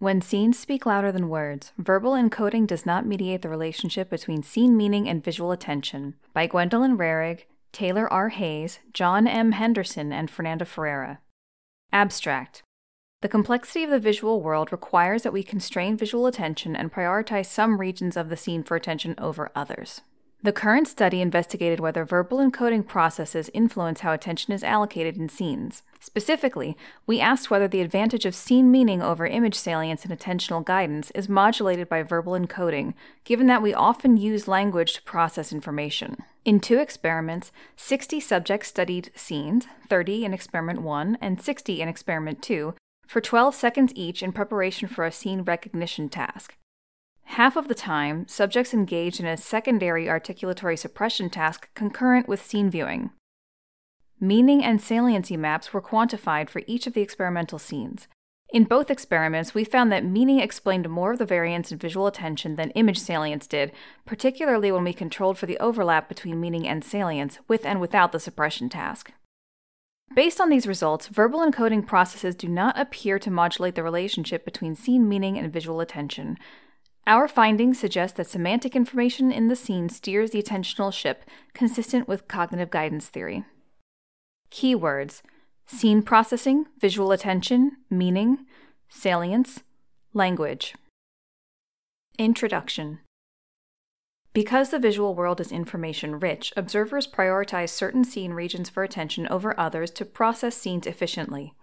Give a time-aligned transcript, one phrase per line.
[0.00, 4.74] When scenes speak louder than words, verbal encoding does not mediate the relationship between scene
[4.74, 6.14] meaning and visual attention.
[6.32, 8.30] By Gwendolyn Rehrig, Taylor R.
[8.30, 9.52] Hayes, John M.
[9.52, 11.20] Henderson, and Fernanda Ferreira.
[11.92, 12.62] Abstract.
[13.20, 17.78] The complexity of the visual world requires that we constrain visual attention and prioritize some
[17.78, 20.00] regions of the scene for attention over others.
[20.42, 25.82] The current study investigated whether verbal encoding processes influence how attention is allocated in scenes.
[26.00, 31.10] Specifically, we asked whether the advantage of scene meaning over image salience and attentional guidance
[31.10, 32.94] is modulated by verbal encoding,
[33.24, 36.16] given that we often use language to process information.
[36.46, 42.40] In two experiments, 60 subjects studied scenes, 30 in experiment 1 and 60 in experiment
[42.40, 42.74] 2,
[43.06, 46.56] for 12 seconds each in preparation for a scene recognition task.
[47.34, 52.68] Half of the time, subjects engaged in a secondary articulatory suppression task concurrent with scene
[52.68, 53.10] viewing.
[54.18, 58.08] Meaning and saliency maps were quantified for each of the experimental scenes.
[58.52, 62.56] In both experiments, we found that meaning explained more of the variance in visual attention
[62.56, 63.70] than image salience did,
[64.04, 68.18] particularly when we controlled for the overlap between meaning and salience, with and without the
[68.18, 69.12] suppression task.
[70.16, 74.74] Based on these results, verbal encoding processes do not appear to modulate the relationship between
[74.74, 76.36] scene meaning and visual attention.
[77.10, 82.28] Our findings suggest that semantic information in the scene steers the attentional ship, consistent with
[82.28, 83.44] cognitive guidance theory.
[84.52, 85.20] Keywords
[85.66, 88.46] scene processing, visual attention, meaning,
[88.88, 89.64] salience,
[90.14, 90.76] language.
[92.16, 93.00] Introduction
[94.32, 99.58] Because the visual world is information rich, observers prioritize certain scene regions for attention over
[99.58, 101.54] others to process scenes efficiently.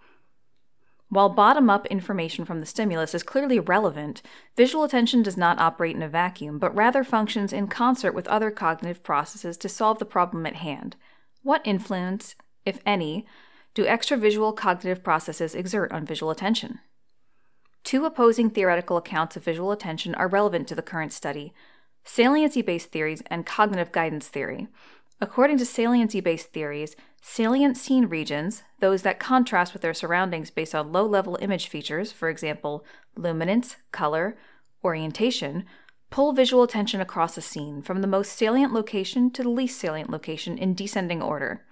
[1.10, 4.20] While bottom up information from the stimulus is clearly relevant,
[4.56, 8.50] visual attention does not operate in a vacuum, but rather functions in concert with other
[8.50, 10.96] cognitive processes to solve the problem at hand.
[11.42, 12.34] What influence,
[12.66, 13.26] if any,
[13.72, 16.80] do extravisual cognitive processes exert on visual attention?
[17.84, 21.54] Two opposing theoretical accounts of visual attention are relevant to the current study
[22.04, 24.66] saliency based theories and cognitive guidance theory.
[25.20, 30.74] According to saliency based theories, salient scene regions, those that contrast with their surroundings based
[30.74, 32.84] on low level image features, for example,
[33.16, 34.38] luminance, color,
[34.84, 35.64] orientation,
[36.10, 40.08] pull visual attention across a scene from the most salient location to the least salient
[40.08, 41.64] location in descending order.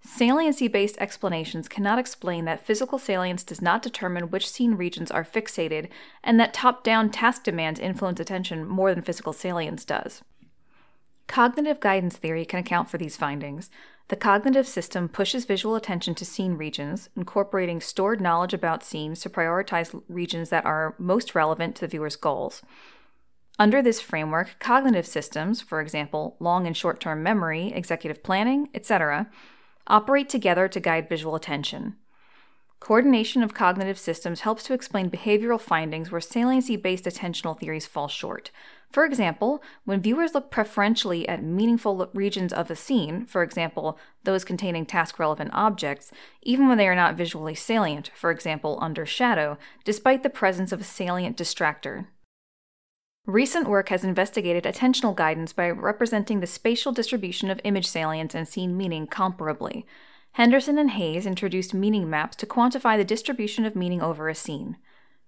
[0.00, 5.24] Saliency based explanations cannot explain that physical salience does not determine which scene regions are
[5.24, 5.88] fixated
[6.22, 10.22] and that top down task demands influence attention more than physical salience does.
[11.26, 13.70] Cognitive guidance theory can account for these findings.
[14.08, 19.30] The cognitive system pushes visual attention to scene regions, incorporating stored knowledge about scenes to
[19.30, 22.62] prioritize regions that are most relevant to the viewer's goals.
[23.58, 29.28] Under this framework, cognitive systems, for example, long and short term memory, executive planning, etc.,
[29.88, 31.96] operate together to guide visual attention.
[32.86, 38.06] Coordination of cognitive systems helps to explain behavioral findings where saliency based attentional theories fall
[38.06, 38.52] short.
[38.92, 44.44] For example, when viewers look preferentially at meaningful regions of a scene, for example, those
[44.44, 49.58] containing task relevant objects, even when they are not visually salient, for example, under shadow,
[49.84, 52.06] despite the presence of a salient distractor.
[53.26, 58.46] Recent work has investigated attentional guidance by representing the spatial distribution of image salience and
[58.46, 59.82] scene meaning comparably.
[60.36, 64.76] Henderson and Hayes introduced meaning maps to quantify the distribution of meaning over a scene.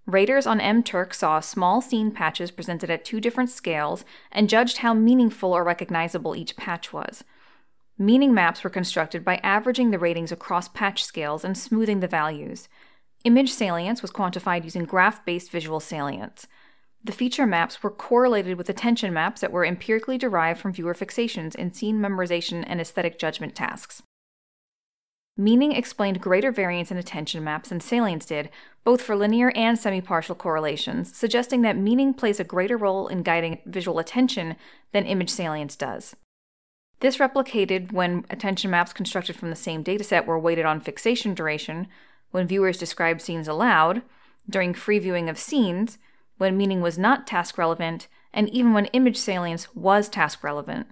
[0.04, 0.82] Raters on M.
[0.82, 5.64] Turk saw small scene patches presented at two different scales and judged how meaningful or
[5.64, 7.24] recognizable each patch was.
[7.96, 12.68] Meaning maps were constructed by averaging the ratings across patch scales and smoothing the values.
[13.24, 16.46] Image salience was quantified using graph based visual salience.
[17.02, 21.54] The feature maps were correlated with attention maps that were empirically derived from viewer fixations
[21.54, 24.02] in scene memorization and aesthetic judgment tasks.
[25.40, 28.50] Meaning explained greater variance in attention maps than salience did,
[28.82, 33.22] both for linear and semi partial correlations, suggesting that meaning plays a greater role in
[33.22, 34.56] guiding visual attention
[34.90, 36.16] than image salience does.
[36.98, 41.86] This replicated when attention maps constructed from the same dataset were weighted on fixation duration,
[42.32, 44.02] when viewers described scenes aloud,
[44.50, 45.98] during free viewing of scenes,
[46.38, 50.88] when meaning was not task relevant, and even when image salience was task relevant.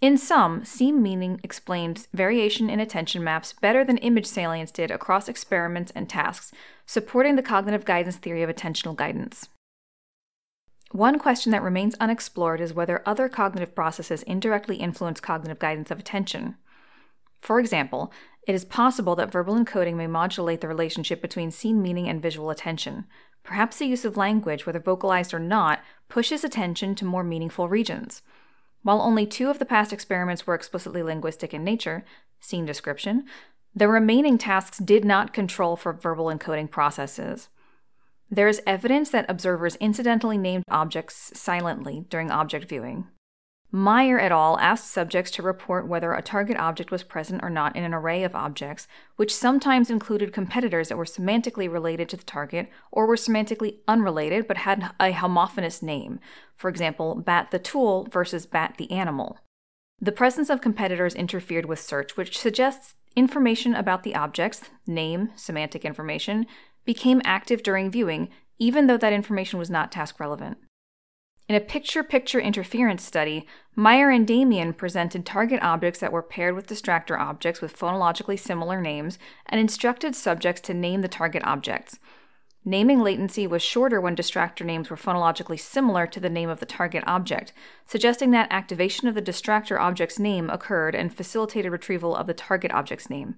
[0.00, 5.28] In sum, scene meaning explains variation in attention maps better than image salience did across
[5.28, 6.52] experiments and tasks,
[6.84, 9.48] supporting the cognitive guidance theory of attentional guidance.
[10.90, 15.98] One question that remains unexplored is whether other cognitive processes indirectly influence cognitive guidance of
[15.98, 16.56] attention.
[17.40, 18.12] For example,
[18.46, 22.50] it is possible that verbal encoding may modulate the relationship between scene meaning and visual
[22.50, 23.06] attention.
[23.42, 28.22] Perhaps the use of language, whether vocalized or not, pushes attention to more meaningful regions.
[28.84, 32.04] While only two of the past experiments were explicitly linguistic in nature,
[32.38, 33.24] scene description,
[33.74, 37.48] the remaining tasks did not control for verbal encoding processes.
[38.30, 43.08] There is evidence that observers incidentally named objects silently during object viewing.
[43.76, 44.56] Meyer et al.
[44.60, 48.22] asked subjects to report whether a target object was present or not in an array
[48.22, 48.86] of objects,
[49.16, 54.46] which sometimes included competitors that were semantically related to the target or were semantically unrelated
[54.46, 56.20] but had a homophonous name.
[56.54, 59.40] For example, bat the tool versus bat the animal.
[59.98, 65.84] The presence of competitors interfered with search, which suggests information about the objects, name, semantic
[65.84, 66.46] information,
[66.84, 70.58] became active during viewing, even though that information was not task relevant.
[71.46, 73.46] In a picture picture interference study,
[73.76, 78.80] Meyer and Damian presented target objects that were paired with distractor objects with phonologically similar
[78.80, 81.98] names and instructed subjects to name the target objects.
[82.64, 86.66] Naming latency was shorter when distractor names were phonologically similar to the name of the
[86.66, 87.52] target object,
[87.84, 92.72] suggesting that activation of the distractor object's name occurred and facilitated retrieval of the target
[92.72, 93.34] object's name.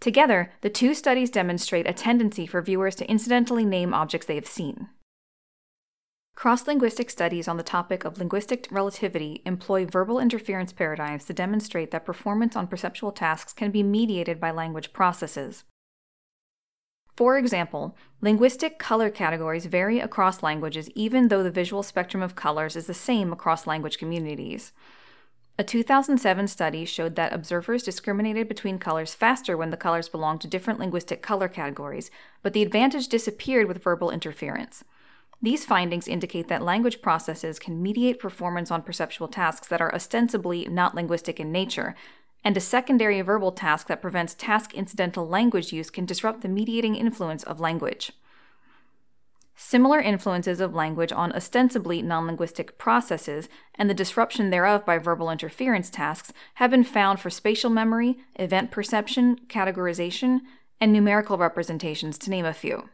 [0.00, 4.46] Together, the two studies demonstrate a tendency for viewers to incidentally name objects they have
[4.46, 4.88] seen.
[6.36, 11.90] Cross linguistic studies on the topic of linguistic relativity employ verbal interference paradigms to demonstrate
[11.92, 15.64] that performance on perceptual tasks can be mediated by language processes.
[17.16, 22.76] For example, linguistic color categories vary across languages even though the visual spectrum of colors
[22.76, 24.74] is the same across language communities.
[25.58, 30.48] A 2007 study showed that observers discriminated between colors faster when the colors belonged to
[30.48, 32.10] different linguistic color categories,
[32.42, 34.84] but the advantage disappeared with verbal interference.
[35.42, 40.66] These findings indicate that language processes can mediate performance on perceptual tasks that are ostensibly
[40.66, 41.94] not linguistic in nature,
[42.42, 46.94] and a secondary verbal task that prevents task incidental language use can disrupt the mediating
[46.94, 48.12] influence of language.
[49.56, 55.30] Similar influences of language on ostensibly non linguistic processes and the disruption thereof by verbal
[55.30, 60.40] interference tasks have been found for spatial memory, event perception, categorization,
[60.78, 62.88] and numerical representations, to name a few.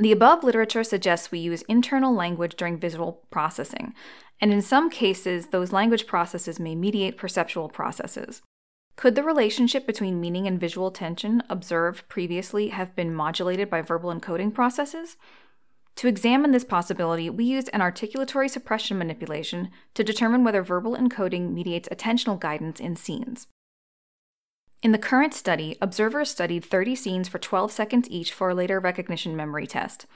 [0.00, 3.92] The above literature suggests we use internal language during visual processing,
[4.40, 8.40] and in some cases, those language processes may mediate perceptual processes.
[8.96, 14.10] Could the relationship between meaning and visual attention observed previously have been modulated by verbal
[14.10, 15.18] encoding processes?
[15.96, 21.52] To examine this possibility, we used an articulatory suppression manipulation to determine whether verbal encoding
[21.52, 23.48] mediates attentional guidance in scenes.
[24.82, 28.80] In the current study, observers studied 30 scenes for 12 seconds each for a later
[28.80, 30.06] recognition memory test.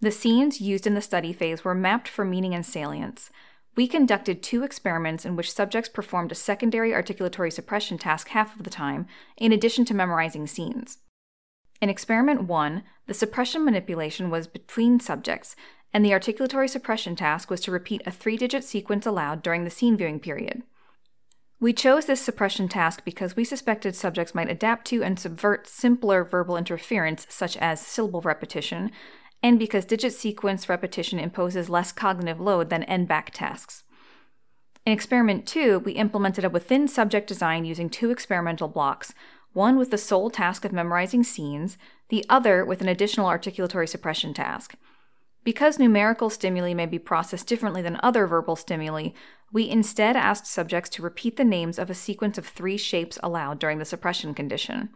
[0.00, 3.30] The scenes used in the study phase were mapped for meaning and salience.
[3.76, 8.64] We conducted two experiments in which subjects performed a secondary articulatory suppression task half of
[8.64, 9.06] the time,
[9.36, 10.98] in addition to memorizing scenes.
[11.80, 15.54] In experiment 1, the suppression manipulation was between subjects,
[15.92, 19.70] and the articulatory suppression task was to repeat a three digit sequence aloud during the
[19.70, 20.62] scene viewing period.
[21.58, 26.22] We chose this suppression task because we suspected subjects might adapt to and subvert simpler
[26.22, 28.90] verbal interference, such as syllable repetition,
[29.42, 33.84] and because digit sequence repetition imposes less cognitive load than n-back tasks.
[34.84, 39.14] In experiment 2, we implemented a within subject design using two experimental blocks,
[39.54, 41.78] one with the sole task of memorizing scenes,
[42.10, 44.74] the other with an additional articulatory suppression task.
[45.46, 49.10] Because numerical stimuli may be processed differently than other verbal stimuli,
[49.52, 53.60] we instead asked subjects to repeat the names of a sequence of three shapes aloud
[53.60, 54.88] during the suppression condition.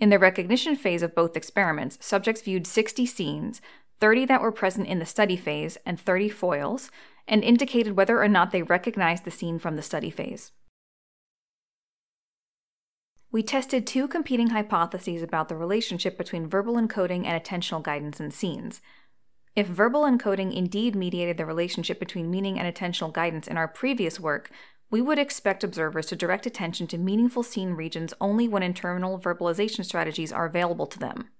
[0.00, 3.60] In the recognition phase of both experiments, subjects viewed 60 scenes,
[4.00, 6.90] 30 that were present in the study phase, and 30 foils,
[7.26, 10.50] and indicated whether or not they recognized the scene from the study phase.
[13.30, 18.30] We tested two competing hypotheses about the relationship between verbal encoding and attentional guidance in
[18.30, 18.80] scenes.
[19.58, 24.20] If verbal encoding indeed mediated the relationship between meaning and attentional guidance in our previous
[24.20, 24.52] work,
[24.88, 29.84] we would expect observers to direct attention to meaningful scene regions only when internal verbalization
[29.84, 31.30] strategies are available to them.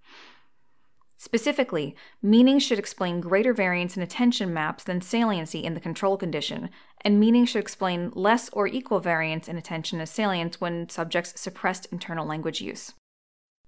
[1.16, 6.70] Specifically, meaning should explain greater variance in attention maps than saliency in the control condition,
[7.02, 11.87] and meaning should explain less or equal variance in attention as salience when subjects suppressed
[11.92, 12.94] internal language use.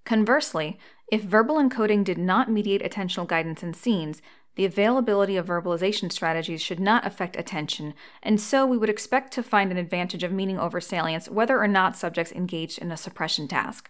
[0.05, 0.77] Conversely,
[1.13, 4.23] if verbal encoding did not mediate attentional guidance in scenes,
[4.61, 9.43] the availability of verbalization strategies should not affect attention, and so we would expect to
[9.43, 13.49] find an advantage of meaning over salience whether or not subjects engaged in a suppression
[13.49, 13.89] task.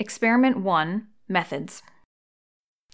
[0.00, 1.84] Experiment 1 Methods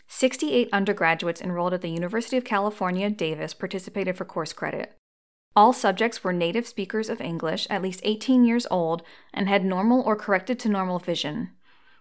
[0.08, 4.98] 68 undergraduates enrolled at the University of California, Davis participated for course credit.
[5.56, 10.02] All subjects were native speakers of English, at least 18 years old, and had normal
[10.02, 11.52] or corrected to normal vision.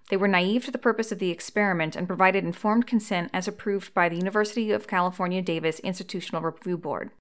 [0.10, 3.94] They were naive to the purpose of the experiment and provided informed consent as approved
[3.94, 7.12] by the University of California Davis Institutional Review Board.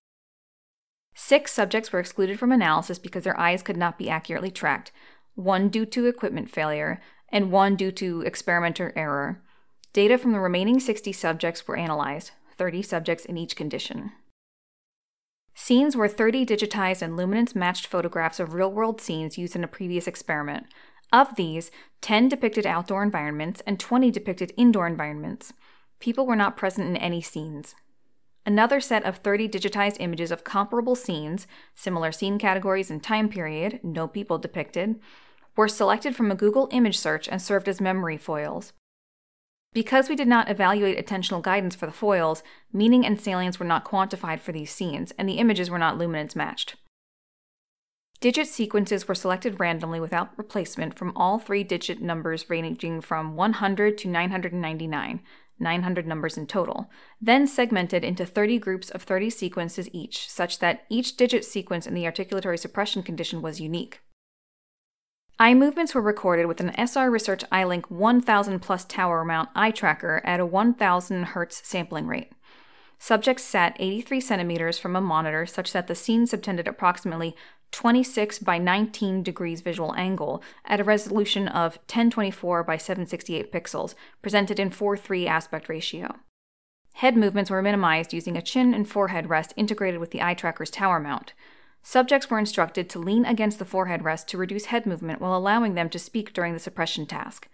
[1.15, 4.91] Six subjects were excluded from analysis because their eyes could not be accurately tracked,
[5.35, 9.43] one due to equipment failure, and one due to experimenter error.
[9.93, 14.13] Data from the remaining 60 subjects were analyzed, 30 subjects in each condition.
[15.55, 19.69] Scenes were 30 digitized and luminance matched photographs of real world scenes used in a
[19.69, 20.67] previous experiment.
[21.13, 21.71] Of these,
[22.03, 25.53] 10 depicted outdoor environments and 20 depicted indoor environments.
[26.01, 27.75] People were not present in any scenes.
[28.45, 33.81] Another set of 30 digitized images of comparable scenes, similar scene categories and time period,
[33.83, 34.99] no people depicted,
[35.57, 38.73] were selected from a Google image search and served as memory foils.
[39.75, 43.85] Because we did not evaluate attentional guidance for the foils, meaning and salience were not
[43.85, 46.77] quantified for these scenes, and the images were not luminance matched.
[48.21, 53.97] Digit sequences were selected randomly without replacement from all three digit numbers ranging from 100
[53.99, 55.21] to 999,
[55.61, 60.85] 900 numbers in total, then segmented into 30 groups of 30 sequences each, such that
[60.89, 64.01] each digit sequence in the articulatory suppression condition was unique.
[65.39, 70.21] Eye movements were recorded with an SR Research EyeLink 1000 plus tower mount eye tracker
[70.25, 72.33] at a 1000 Hz sampling rate.
[72.99, 77.37] Subjects sat 83 centimeters from a monitor such that the scene subtended approximately
[77.73, 84.59] 26 by 19 degrees visual angle at a resolution of 1024 by 768 pixels, presented
[84.59, 86.17] in 4 3 aspect ratio.
[86.95, 90.71] Head movements were minimized using a chin and forehead rest integrated with the eye tracker's
[90.71, 91.33] tower mount.
[91.83, 95.75] Subjects were instructed to lean against the forehead rest to reduce head movement while allowing
[95.75, 97.49] them to speak during the suppression task.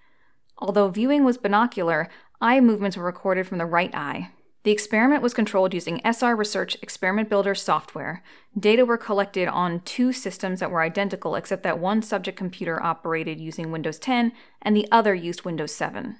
[0.59, 2.09] Although viewing was binocular,
[2.41, 4.31] eye movements were recorded from the right eye.
[4.65, 8.23] The experiment was controlled using SR Research Experiment Builder software.
[8.59, 13.39] Data were collected on two systems that were identical except that one subject computer operated
[13.39, 16.17] using Windows 10 and the other used Windows 7.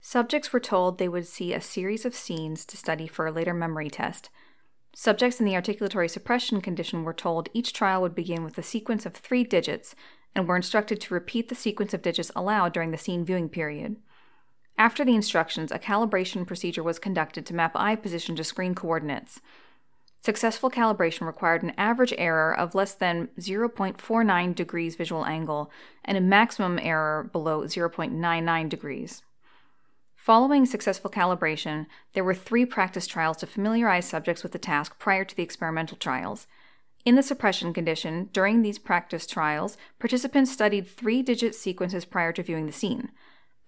[0.00, 3.52] Subjects were told they would see a series of scenes to study for a later
[3.52, 4.30] memory test.
[4.94, 9.04] Subjects in the articulatory suppression condition were told each trial would begin with a sequence
[9.04, 9.96] of three digits
[10.32, 13.96] and were instructed to repeat the sequence of digits aloud during the scene viewing period.
[14.78, 19.40] After the instructions, a calibration procedure was conducted to map eye position to screen coordinates.
[20.22, 25.70] Successful calibration required an average error of less than 0.49 degrees visual angle
[26.04, 29.22] and a maximum error below 0.99 degrees.
[30.14, 35.24] Following successful calibration, there were three practice trials to familiarize subjects with the task prior
[35.24, 36.46] to the experimental trials.
[37.04, 42.42] In the suppression condition, during these practice trials, participants studied three digit sequences prior to
[42.42, 43.10] viewing the scene.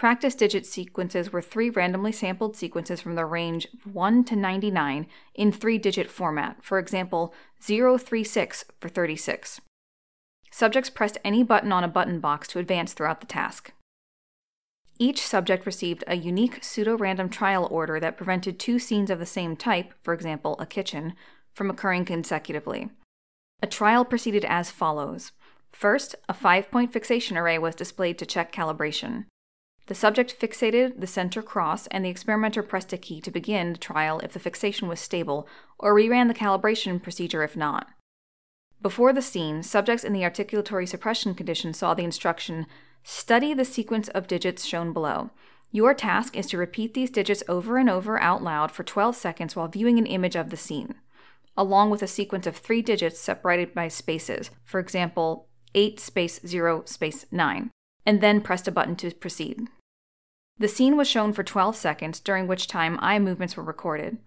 [0.01, 5.53] Practice digit sequences were three randomly sampled sequences from the range 1 to 99 in
[5.53, 9.61] three digit format, for example, 036 for 36.
[10.51, 13.73] Subjects pressed any button on a button box to advance throughout the task.
[14.99, 19.27] Each subject received a unique pseudo random trial order that prevented two scenes of the
[19.27, 21.13] same type, for example, a kitchen,
[21.53, 22.89] from occurring consecutively.
[23.63, 25.33] A trial proceeded as follows
[25.71, 29.27] First, a five point fixation array was displayed to check calibration.
[29.91, 33.79] The subject fixated the center cross, and the experimenter pressed a key to begin the
[33.79, 35.49] trial if the fixation was stable,
[35.81, 37.89] or reran the calibration procedure if not.
[38.81, 42.69] Before the scene, subjects in the articulatory suppression condition saw the instruction
[43.03, 45.31] Study the sequence of digits shown below.
[45.73, 49.57] Your task is to repeat these digits over and over out loud for 12 seconds
[49.57, 50.95] while viewing an image of the scene,
[51.57, 56.85] along with a sequence of three digits separated by spaces, for example, 8 space 0
[56.85, 57.71] space 9,
[58.07, 59.67] and then pressed a button to proceed.
[60.61, 64.19] The scene was shown for 12 seconds, during which time eye movements were recorded.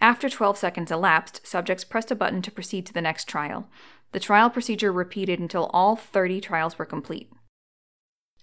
[0.00, 3.68] After 12 seconds elapsed, subjects pressed a button to proceed to the next trial.
[4.12, 7.30] The trial procedure repeated until all 30 trials were complete.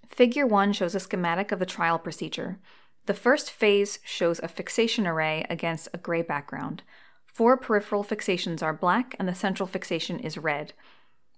[0.07, 2.60] Figure 1 shows a schematic of the trial procedure.
[3.07, 6.83] The first phase shows a fixation array against a gray background.
[7.25, 10.74] Four peripheral fixations are black and the central fixation is red.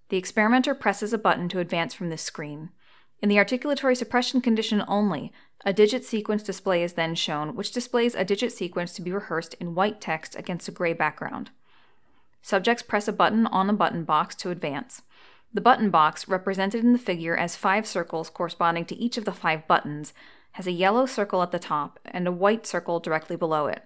[0.10, 2.72] The experimenter presses a button to advance from this screen.
[3.24, 5.32] In the articulatory suppression condition only,
[5.64, 9.54] a digit sequence display is then shown, which displays a digit sequence to be rehearsed
[9.62, 11.50] in white text against a gray background.
[12.42, 15.04] Subjects press a button on the button box to advance.
[15.54, 19.32] The button box, represented in the figure as five circles corresponding to each of the
[19.32, 20.14] five buttons,
[20.54, 23.84] has a yellow circle at the top and a white circle directly below it.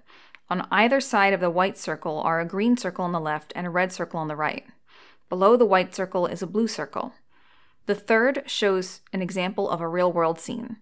[0.50, 3.67] On either side of the white circle are a green circle on the left and
[3.67, 4.65] a red circle on the right.
[5.29, 7.13] Below the white circle is a blue circle.
[7.88, 10.77] The third shows an example of a real world scene.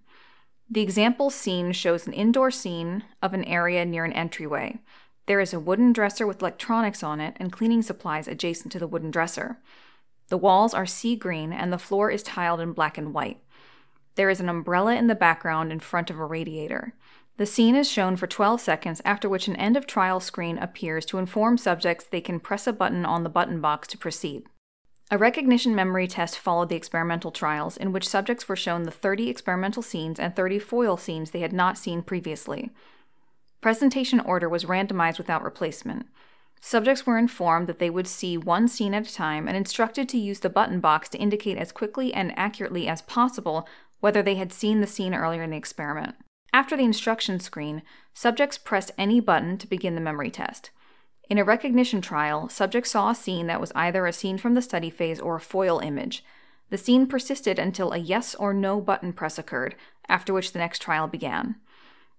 [0.67, 4.79] The example scene shows an indoor scene of an area near an entryway.
[5.27, 8.87] There is a wooden dresser with electronics on it and cleaning supplies adjacent to the
[8.87, 9.59] wooden dresser.
[10.29, 13.39] The walls are sea green and the floor is tiled in black and white.
[14.15, 16.95] There is an umbrella in the background in front of a radiator.
[17.37, 21.05] The scene is shown for 12 seconds, after which an end of trial screen appears
[21.07, 24.45] to inform subjects they can press a button on the button box to proceed.
[25.11, 29.29] A recognition memory test followed the experimental trials, in which subjects were shown the 30
[29.29, 32.71] experimental scenes and 30 foil scenes they had not seen previously.
[33.61, 36.07] Presentation order was randomized without replacement.
[36.59, 40.17] Subjects were informed that they would see one scene at a time and instructed to
[40.17, 43.67] use the button box to indicate as quickly and accurately as possible
[43.99, 46.15] whether they had seen the scene earlier in the experiment.
[46.51, 47.83] After the instruction screen,
[48.15, 50.71] subjects pressed any button to begin the memory test.
[51.29, 54.61] In a recognition trial, subjects saw a scene that was either a scene from the
[54.61, 56.23] study phase or a foil image.
[56.69, 59.75] The scene persisted until a yes or no button press occurred,
[60.07, 61.55] after which the next trial began.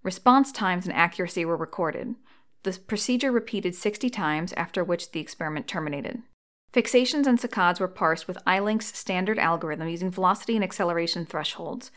[0.02, 2.14] Response times and accuracy were recorded.
[2.64, 6.22] The procedure repeated 60 times, after which the experiment terminated.
[6.72, 11.90] Fixations and saccades were parsed with EyeLink's standard algorithm using velocity and acceleration thresholds.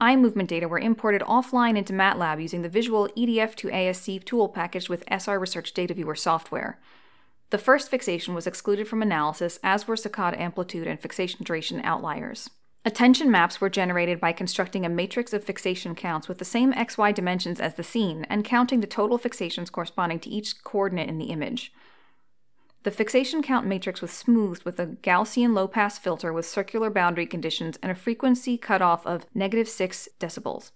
[0.00, 4.48] Eye movement data were imported offline into MATLAB using the Visual EDF to ASC tool
[4.48, 6.78] packaged with SR Research Data Viewer software.
[7.50, 12.50] The first fixation was excluded from analysis, as were saccade amplitude and fixation duration outliers.
[12.84, 17.14] Attention maps were generated by constructing a matrix of fixation counts with the same xy
[17.14, 21.26] dimensions as the scene and counting the total fixations corresponding to each coordinate in the
[21.26, 21.72] image.
[22.84, 27.24] The fixation count matrix was smoothed with a Gaussian low pass filter with circular boundary
[27.24, 30.70] conditions and a frequency cutoff of negative 6 decibels.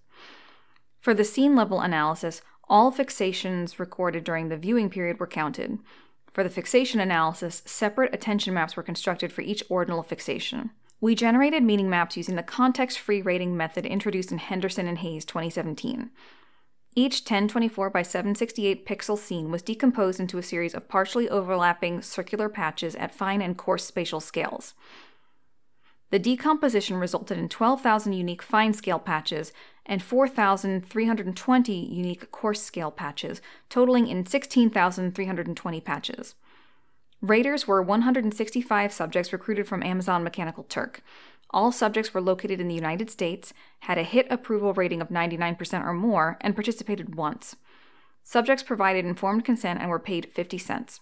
[0.99, 5.77] For the scene level analysis, all fixations recorded during the viewing period were counted.
[6.31, 10.71] For the fixation analysis, separate attention maps were constructed for each ordinal fixation.
[10.99, 15.25] We generated meaning maps using the context free rating method introduced in Henderson and Hayes
[15.25, 16.09] 2017.
[16.99, 22.49] Each 1024 by 768 pixel scene was decomposed into a series of partially overlapping circular
[22.49, 24.73] patches at fine and coarse spatial scales.
[26.09, 29.53] The decomposition resulted in 12,000 unique fine scale patches
[29.85, 36.35] and 4,320 unique coarse scale patches, totaling in 16,320 patches.
[37.21, 41.01] Raters were 165 subjects recruited from Amazon Mechanical Turk.
[41.49, 45.85] All subjects were located in the United States, had a HIT approval rating of 99%
[45.85, 47.57] or more, and participated once.
[48.23, 51.01] Subjects provided informed consent and were paid 50 cents.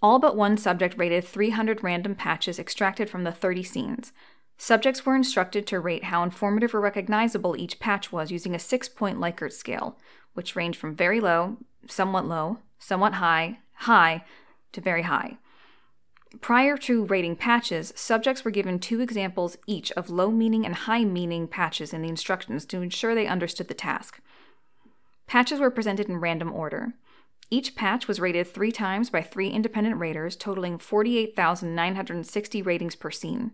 [0.00, 4.12] All but one subject rated 300 random patches extracted from the 30 scenes.
[4.56, 8.88] Subjects were instructed to rate how informative or recognizable each patch was using a six
[8.88, 9.98] point Likert scale,
[10.32, 14.24] which ranged from very low, somewhat low, somewhat high, high,
[14.72, 15.36] to very high.
[16.40, 21.04] Prior to rating patches, subjects were given two examples each of low meaning and high
[21.04, 24.20] meaning patches in the instructions to ensure they understood the task.
[25.26, 26.94] Patches were presented in random order.
[27.50, 33.52] Each patch was rated three times by three independent raters, totaling 48,960 ratings per scene.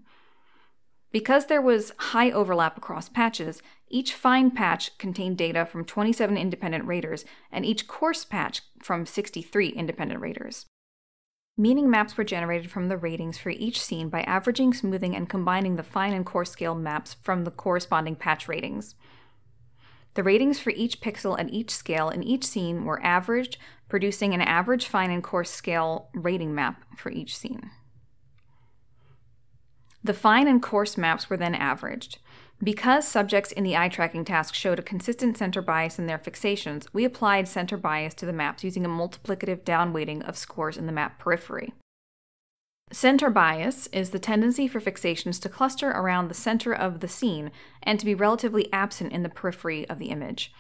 [1.12, 6.84] Because there was high overlap across patches, each fine patch contained data from 27 independent
[6.84, 10.66] raters, and each coarse patch from 63 independent raters.
[11.58, 15.76] Meaning maps were generated from the ratings for each scene by averaging, smoothing, and combining
[15.76, 18.94] the fine and coarse scale maps from the corresponding patch ratings.
[20.14, 23.56] The ratings for each pixel at each scale in each scene were averaged,
[23.88, 27.70] producing an average fine and coarse scale rating map for each scene.
[30.04, 32.18] The fine and coarse maps were then averaged.
[32.62, 36.86] Because subjects in the eye tracking task showed a consistent center bias in their fixations,
[36.92, 40.92] we applied center bias to the maps using a multiplicative downweighting of scores in the
[40.92, 41.74] map periphery.
[42.92, 47.50] Center bias is the tendency for fixations to cluster around the center of the scene
[47.82, 50.52] and to be relatively absent in the periphery of the image.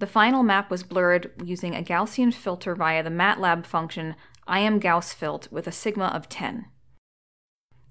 [0.00, 4.16] The final map was blurred using a Gaussian filter via the MATLAB function
[4.48, 6.66] IMGaussFilt with a sigma of 10.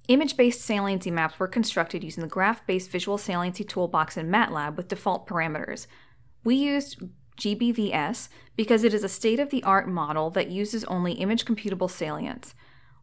[0.09, 4.75] Image based saliency maps were constructed using the graph based visual saliency toolbox in MATLAB
[4.75, 5.87] with default parameters.
[6.43, 7.01] We used
[7.37, 11.89] GBVS because it is a state of the art model that uses only image computable
[11.89, 12.53] salience.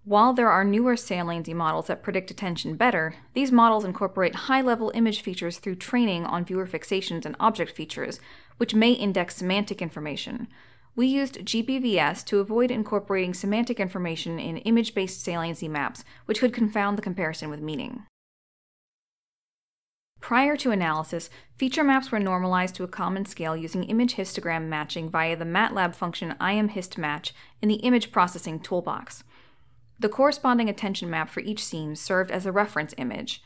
[0.04, 4.92] While there are newer saliency models that predict attention better, these models incorporate high level
[4.94, 8.20] image features through training on viewer fixations and object features,
[8.56, 10.48] which may index semantic information.
[10.96, 16.52] We used GBVS to avoid incorporating semantic information in image based saliency maps, which could
[16.52, 18.04] confound the comparison with meaning.
[20.20, 25.08] Prior to analysis, feature maps were normalized to a common scale using image histogram matching
[25.08, 29.24] via the MATLAB function IMHistMatch in the image processing toolbox.
[29.98, 33.42] The corresponding attention map for each scene served as a reference image.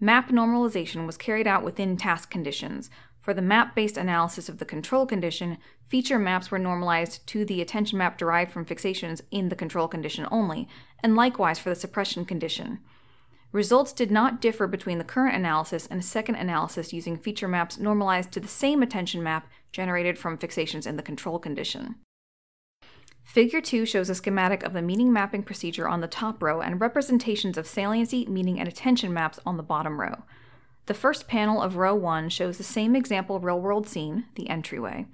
[0.00, 2.90] Map normalization was carried out within task conditions,
[3.26, 5.58] for the map based analysis of the control condition,
[5.88, 10.28] feature maps were normalized to the attention map derived from fixations in the control condition
[10.30, 10.68] only,
[11.02, 12.78] and likewise for the suppression condition.
[13.50, 17.80] Results did not differ between the current analysis and a second analysis using feature maps
[17.80, 21.96] normalized to the same attention map generated from fixations in the control condition.
[23.24, 26.80] Figure 2 shows a schematic of the meaning mapping procedure on the top row and
[26.80, 30.22] representations of saliency, meaning, and attention maps on the bottom row.
[30.86, 35.06] The first panel of row 1 shows the same example real world scene, the entryway.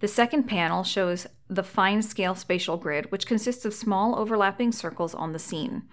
[0.00, 5.14] The second panel shows the fine scale spatial grid, which consists of small overlapping circles
[5.14, 5.84] on the scene.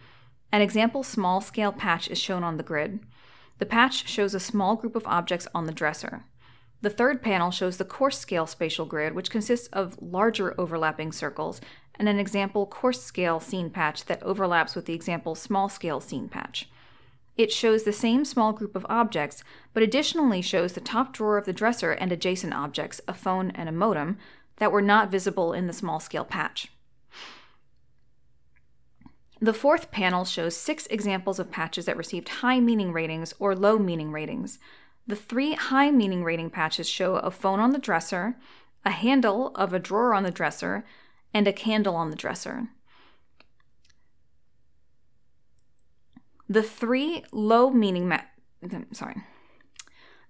[0.52, 3.00] An example small scale patch is shown on the grid.
[3.60, 6.26] The patch shows a small group of objects on the dresser.
[6.82, 11.62] The third panel shows the coarse scale spatial grid, which consists of larger overlapping circles,
[11.96, 16.30] and an example coarse scale scene patch that overlaps with the example small scale scene
[16.30, 16.70] patch.
[17.40, 21.46] It shows the same small group of objects, but additionally shows the top drawer of
[21.46, 24.18] the dresser and adjacent objects, a phone and a modem,
[24.58, 26.68] that were not visible in the small scale patch.
[29.40, 33.80] The fourth panel shows six examples of patches that received high meaning ratings or low
[33.80, 34.60] meaning ratings.
[35.08, 38.36] The three high meaning rating patches show a phone on the dresser,
[38.84, 40.84] a handle of a drawer on the dresser,
[41.34, 42.68] and a candle on the dresser.
[46.50, 48.22] The three low meaning ma-
[48.92, 49.24] sorry.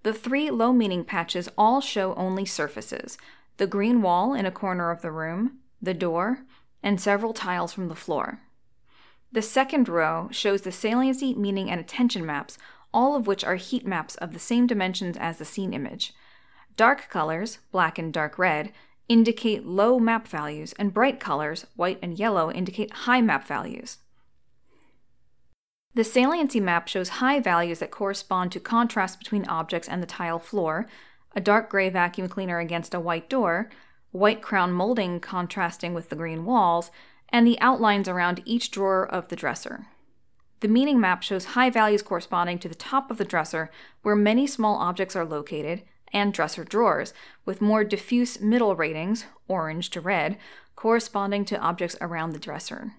[0.03, 3.17] The three low meaning patches all show only surfaces
[3.57, 6.45] the green wall in a corner of the room, the door,
[6.83, 8.41] and several tiles from the floor.
[9.31, 12.57] The second row shows the saliency, meaning, and attention maps
[12.93, 16.13] all of which are heat maps of the same dimensions as the scene image.
[16.75, 18.71] Dark colors, black and dark red,
[19.07, 23.97] indicate low map values, and bright colors, white and yellow, indicate high map values.
[25.95, 30.39] The saliency map shows high values that correspond to contrast between objects and the tile
[30.39, 30.87] floor,
[31.35, 33.69] a dark gray vacuum cleaner against a white door,
[34.11, 36.91] white crown molding contrasting with the green walls,
[37.29, 39.87] and the outlines around each drawer of the dresser.
[40.61, 43.71] The meaning map shows high values corresponding to the top of the dresser,
[44.01, 47.13] where many small objects are located, and dresser drawers,
[47.45, 50.37] with more diffuse middle ratings, orange to red,
[50.75, 52.93] corresponding to objects around the dresser.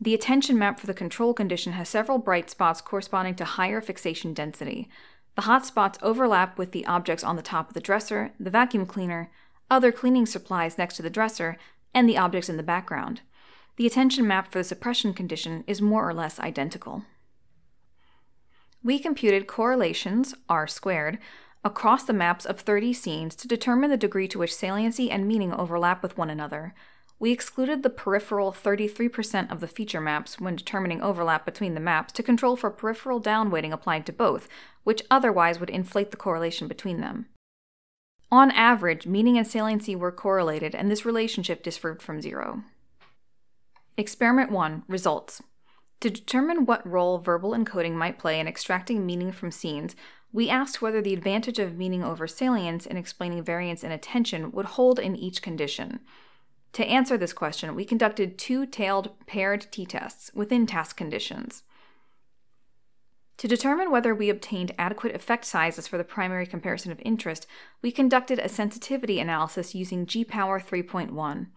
[0.00, 4.34] The attention map for the control condition has several bright spots corresponding to higher fixation
[4.34, 4.88] density.
[5.34, 8.86] The hot spots overlap with the objects on the top of the dresser, the vacuum
[8.86, 9.30] cleaner,
[9.70, 11.56] other cleaning supplies next to the dresser,
[11.94, 13.22] and the objects in the background
[13.76, 17.04] the attention map for the suppression condition is more or less identical.
[18.82, 21.18] We computed correlations, r squared,
[21.62, 25.52] across the maps of 30 scenes to determine the degree to which saliency and meaning
[25.52, 26.74] overlap with one another.
[27.18, 32.12] We excluded the peripheral 33% of the feature maps when determining overlap between the maps
[32.14, 34.48] to control for peripheral downweighting applied to both,
[34.84, 37.26] which otherwise would inflate the correlation between them.
[38.30, 42.64] On average, meaning and saliency were correlated, and this relationship differed from zero.
[43.96, 45.42] Experiment 1 Results.
[46.00, 49.96] To determine what role verbal encoding might play in extracting meaning from scenes,
[50.32, 54.66] we asked whether the advantage of meaning over salience in explaining variance in attention would
[54.66, 56.00] hold in each condition.
[56.76, 61.62] To answer this question, we conducted two tailed paired t tests within task conditions.
[63.38, 67.46] To determine whether we obtained adequate effect sizes for the primary comparison of interest,
[67.82, 71.48] we conducted a sensitivity analysis using G-Power 3.1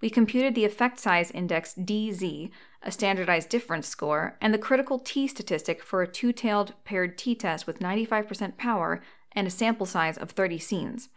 [0.00, 2.50] we computed the effect size index DZ,
[2.82, 7.34] a standardized difference score, and the critical t statistic for a two tailed paired t
[7.34, 11.08] test with 95% power and a sample size of 30 scenes.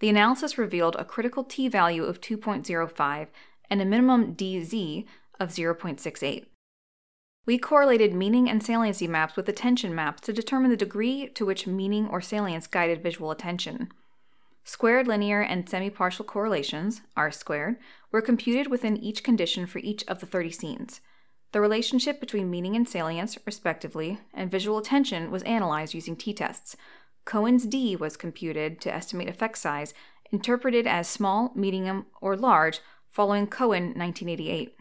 [0.00, 3.28] The analysis revealed a critical t value of 2.05
[3.70, 5.06] and a minimum DZ
[5.40, 6.46] of 0.68.
[7.46, 11.66] We correlated meaning and saliency maps with attention maps to determine the degree to which
[11.66, 13.90] meaning or salience guided visual attention.
[14.64, 17.76] Squared linear and semi-partial correlations, R squared,
[18.12, 21.00] were computed within each condition for each of the 30 scenes.
[21.52, 26.76] The relationship between meaning and salience, respectively, and visual attention was analyzed using t-tests.
[27.28, 29.92] Cohen's D was computed to estimate effect size,
[30.32, 34.74] interpreted as small, medium, or large, following Cohen 1988.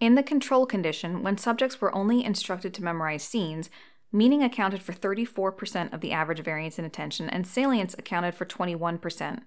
[0.00, 3.70] In the control condition, when subjects were only instructed to memorize scenes,
[4.12, 9.42] Meaning accounted for 34% of the average variance in attention, and salience accounted for 21%.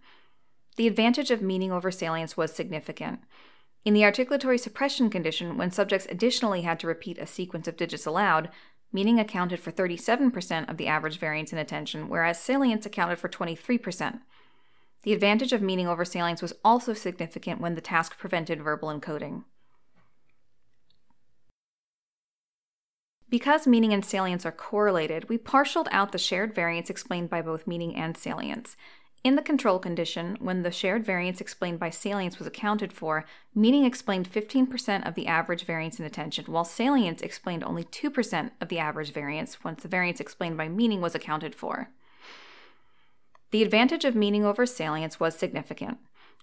[0.77, 3.19] The advantage of meaning over salience was significant.
[3.83, 8.05] In the articulatory suppression condition, when subjects additionally had to repeat a sequence of digits
[8.05, 8.49] aloud,
[8.93, 14.21] meaning accounted for 37% of the average variance in attention, whereas salience accounted for 23%.
[15.01, 19.43] The advantage of meaning over salience was also significant when the task prevented verbal encoding.
[23.29, 27.65] Because meaning and salience are correlated, we partialed out the shared variance explained by both
[27.65, 28.77] meaning and salience.
[29.23, 33.23] In the control condition, when the shared variance explained by salience was accounted for,
[33.55, 38.67] meaning explained 15% of the average variance in attention, while salience explained only 2% of
[38.67, 41.89] the average variance once the variance explained by meaning was accounted for.
[43.51, 45.99] The advantage of meaning over salience was significant.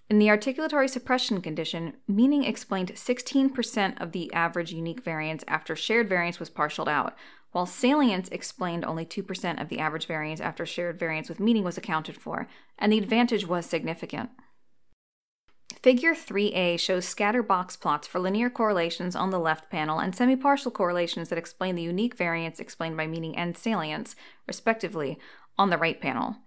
[0.09, 6.09] In the articulatory suppression condition, meaning explained 16% of the average unique variance after shared
[6.09, 7.15] variance was partialed out,
[7.51, 11.77] while salience explained only 2% of the average variance after shared variance with meaning was
[11.77, 12.47] accounted for,
[12.79, 14.29] and the advantage was significant.
[15.81, 20.69] Figure 3a shows scatter box plots for linear correlations on the left panel and semi-partial
[20.69, 24.15] correlations that explain the unique variance explained by meaning and salience,
[24.47, 25.17] respectively,
[25.57, 26.37] on the right panel.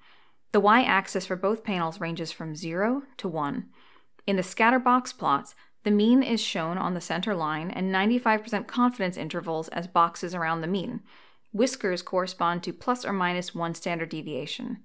[0.52, 3.66] The y-axis for both panels ranges from 0 to 1.
[4.28, 8.66] In the scatter box plots, the mean is shown on the center line and 95%
[8.66, 11.02] confidence intervals as boxes around the mean.
[11.52, 14.78] Whiskers correspond to plus or minus one standard deviation.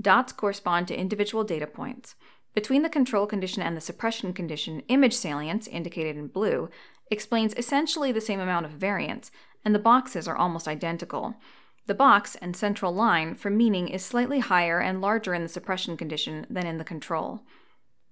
[0.00, 2.16] Dots correspond to individual data points.
[2.54, 6.68] Between the control condition and the suppression condition, image salience, indicated in blue,
[7.10, 9.30] explains essentially the same amount of variance,
[9.64, 11.36] and the boxes are almost identical.
[11.86, 15.96] The box and central line for meaning is slightly higher and larger in the suppression
[15.96, 17.42] condition than in the control.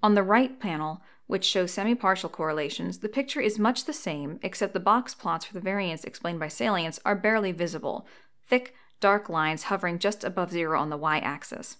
[0.02, 4.72] On the right panel, which show semi-partial correlations, the picture is much the same, except
[4.72, 8.06] the box plots for the variance explained by salience are barely visible,
[8.46, 11.76] thick, dark lines hovering just above zero on the y-axis.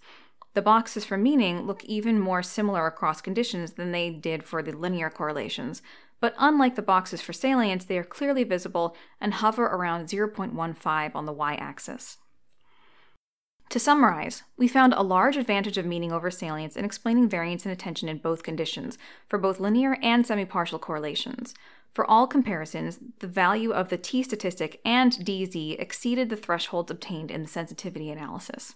[0.55, 4.73] The boxes for meaning look even more similar across conditions than they did for the
[4.73, 5.83] linear correlations,
[6.21, 11.25] but unlike the boxes for salience, they are clearly visible and hover around 0.15 on
[11.25, 12.19] the y-axis.
[13.71, 17.71] To summarize, we found a large advantage of meaning over salience in explaining variance in
[17.71, 18.97] attention in both conditions,
[19.29, 21.55] for both linear and semi-partial correlations.
[21.93, 27.31] For all comparisons, the value of the t statistic and dz exceeded the thresholds obtained
[27.31, 28.75] in the sensitivity analysis.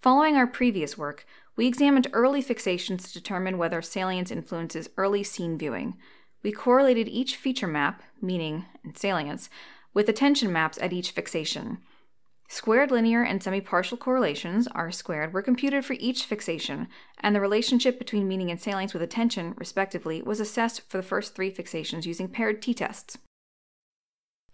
[0.00, 5.58] Following our previous work, we examined early fixations to determine whether salience influences early scene
[5.58, 5.96] viewing.
[6.42, 9.48] We correlated each feature map, meaning and salience,
[9.94, 11.78] with attention maps at each fixation.
[12.52, 16.86] Squared linear and semi-partial correlations, R squared, were computed for each fixation,
[17.18, 21.34] and the relationship between meaning and salience with attention, respectively, was assessed for the first
[21.34, 23.16] three fixations using paired t-tests.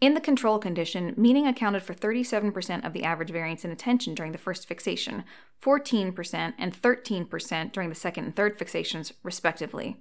[0.00, 4.30] In the control condition, meaning accounted for 37% of the average variance in attention during
[4.30, 5.24] the first fixation,
[5.60, 9.96] 14% and 13% during the second and third fixations, respectively.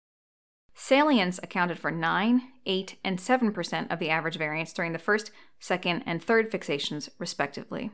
[0.80, 6.04] Salience accounted for 9, 8, and 7% of the average variance during the first, second,
[6.06, 7.90] and third fixations, respectively.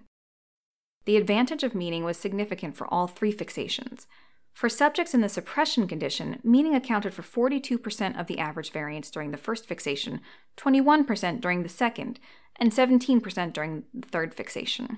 [1.05, 4.05] The advantage of meaning was significant for all three fixations.
[4.51, 9.31] For subjects in the suppression condition, meaning accounted for 42% of the average variance during
[9.31, 10.19] the first fixation,
[10.57, 12.19] 21% during the second,
[12.57, 14.97] and 17% during the third fixation.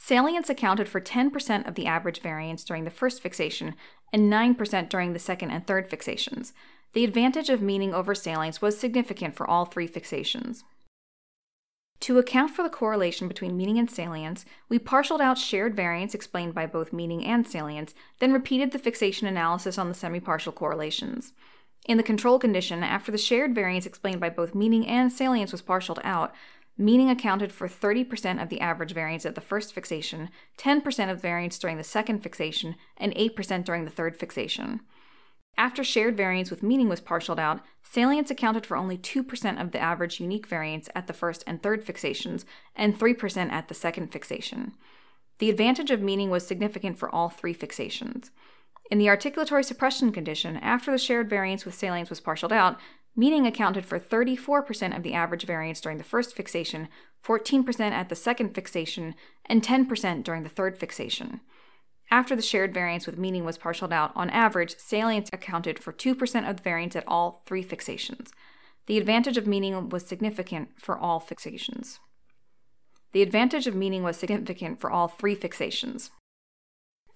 [0.00, 3.74] Salience accounted for 10% of the average variance during the first fixation
[4.12, 6.52] and 9% during the second and third fixations.
[6.92, 10.62] The advantage of meaning over salience was significant for all three fixations.
[12.00, 16.54] To account for the correlation between meaning and salience, we partialed out shared variance explained
[16.54, 21.32] by both meaning and salience, then repeated the fixation analysis on the semi-partial correlations.
[21.86, 25.62] In the control condition, after the shared variance explained by both meaning and salience was
[25.62, 26.32] partialed out,
[26.78, 31.58] meaning accounted for 30% of the average variance at the first fixation, 10% of variance
[31.58, 34.80] during the second fixation, and 8% during the third fixation.
[35.58, 39.80] After shared variance with meaning was partialed out, salience accounted for only 2% of the
[39.80, 42.44] average unique variance at the first and third fixations,
[42.76, 44.74] and 3% at the second fixation.
[45.40, 48.30] The advantage of meaning was significant for all three fixations.
[48.90, 52.78] In the articulatory suppression condition, after the shared variance with salience was partialed out,
[53.18, 56.88] meaning accounted for 34% of the average variance during the first fixation,
[57.26, 61.40] 14% at the second fixation, and 10% during the third fixation.
[62.12, 66.48] After the shared variance with meaning was partialed out, on average, salience accounted for 2%
[66.48, 68.30] of the variance at all three fixations.
[68.86, 71.98] The advantage of meaning was significant for all fixations.
[73.10, 76.10] The advantage of meaning was significant for all three fixations.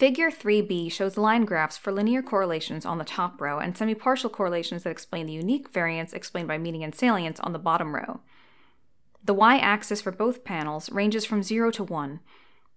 [0.03, 4.83] Figure 3b shows line graphs for linear correlations on the top row and semi-partial correlations
[4.83, 8.19] that explain the unique variance explained by meaning and salience on the bottom row.
[9.25, 12.19] The y-axis for both panels ranges from 0 to 1.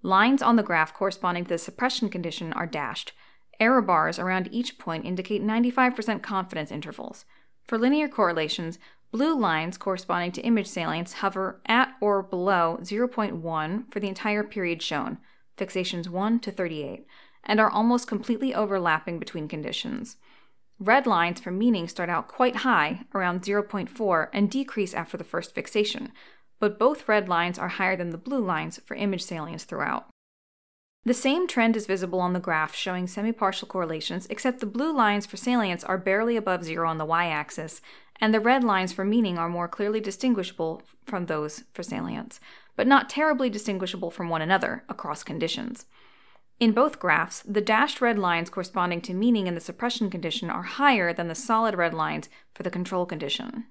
[0.03, 3.11] Lines on the graph corresponding to the suppression condition are dashed.
[3.59, 7.25] Error bars around each point indicate 95% confidence intervals.
[7.67, 8.77] For linear correlations,
[9.11, 14.83] blue lines corresponding to image salience hover at or below 0.1 for the entire period
[14.83, 15.17] shown
[15.57, 17.05] fixations 1 to 38,
[17.43, 20.17] and are almost completely overlapping between conditions.
[20.79, 25.55] Red lines for meaning start out quite high, around 0.4, and decrease after the first
[25.55, 26.11] fixation,
[26.59, 30.07] but both red lines are higher than the blue lines for image salience throughout.
[31.05, 35.27] The same trend is visible on the graph showing semi-partial correlations, except the blue lines
[35.27, 37.79] for salience are barely above zero on the y-axis,
[38.19, 42.39] and the red lines for meaning are more clearly distinguishable from those for salience,
[42.75, 45.85] but not terribly distinguishable from one another across conditions.
[46.59, 50.63] In both graphs, the dashed red lines corresponding to meaning in the suppression condition are
[50.63, 53.65] higher than the solid red lines for the control condition.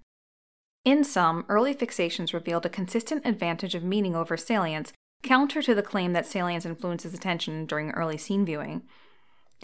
[0.84, 5.82] In sum, early fixations revealed a consistent advantage of meaning over salience, counter to the
[5.82, 8.82] claim that salience influences attention during early scene viewing.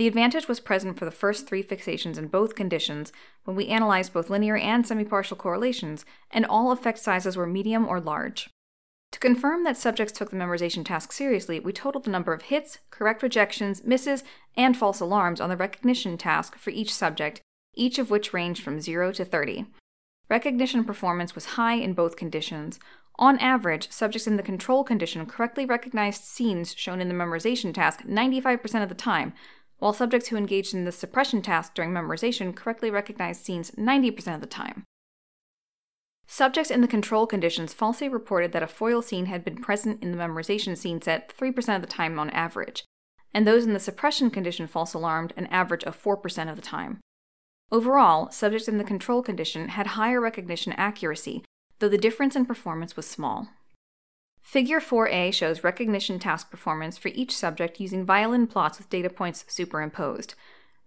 [0.01, 3.13] The advantage was present for the first three fixations in both conditions
[3.45, 8.01] when we analyzed both linear and semipartial correlations, and all effect sizes were medium or
[8.01, 8.49] large.
[9.13, 12.79] To confirm that subjects took the memorization task seriously, we totaled the number of hits,
[12.89, 14.25] correct rejections, misses,
[14.57, 17.43] and false alarms on the recognition task for each subject,
[17.75, 19.67] each of which ranged from 0 to 30.
[20.31, 22.81] Recognition performance was high in both conditions.
[23.17, 28.03] On average, subjects in the control condition correctly recognized scenes shown in the memorization task
[28.05, 29.35] 95% of the time,
[29.81, 34.41] while subjects who engaged in the suppression task during memorization correctly recognized scenes 90% of
[34.41, 34.85] the time.
[36.29, 40.13] Subjects in the control conditions falsely reported that a foil scene had been present in
[40.13, 42.85] the memorization scene set 3% of the time on average,
[43.35, 47.01] and those in the suppression condition false alarmed an average of 4% of the time.
[47.73, 51.43] Overall, subjects in the control condition had higher recognition accuracy,
[51.79, 53.49] though the difference in performance was small.
[54.51, 59.45] Figure 4a shows recognition task performance for each subject using violin plots with data points
[59.47, 60.35] superimposed.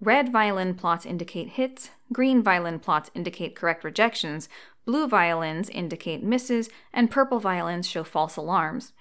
[0.01, 4.49] Red violin plots indicate hits, green violin plots indicate correct rejections,
[4.85, 8.91] Blue violins indicate misses, and purple violins show false alarms.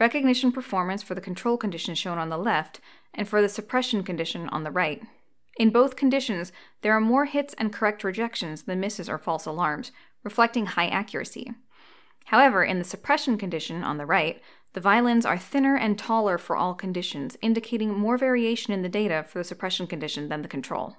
[0.00, 2.80] Recognition performance for the control condition shown on the left,
[3.14, 5.04] and for the suppression condition on the right.
[5.56, 6.50] In both conditions,
[6.82, 9.92] there are more hits and correct rejections than misses or false alarms,
[10.24, 11.52] reflecting high accuracy.
[12.24, 16.56] However, in the suppression condition on the right, the violins are thinner and taller for
[16.56, 20.96] all conditions, indicating more variation in the data for the suppression condition than the control.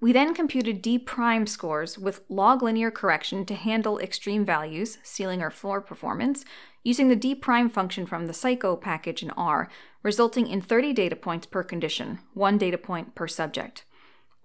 [0.00, 5.42] We then computed D prime scores with log linear correction to handle extreme values, ceiling
[5.42, 6.44] or floor performance,
[6.84, 9.68] using the D prime function from the Psycho package in R,
[10.04, 13.84] resulting in 30 data points per condition, one data point per subject.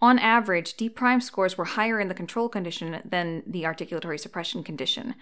[0.02, 4.64] On average, D prime scores were higher in the control condition than the articulatory suppression
[4.64, 5.14] condition.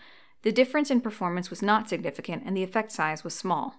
[0.44, 3.76] The difference in performance was not significant and the effect size was small.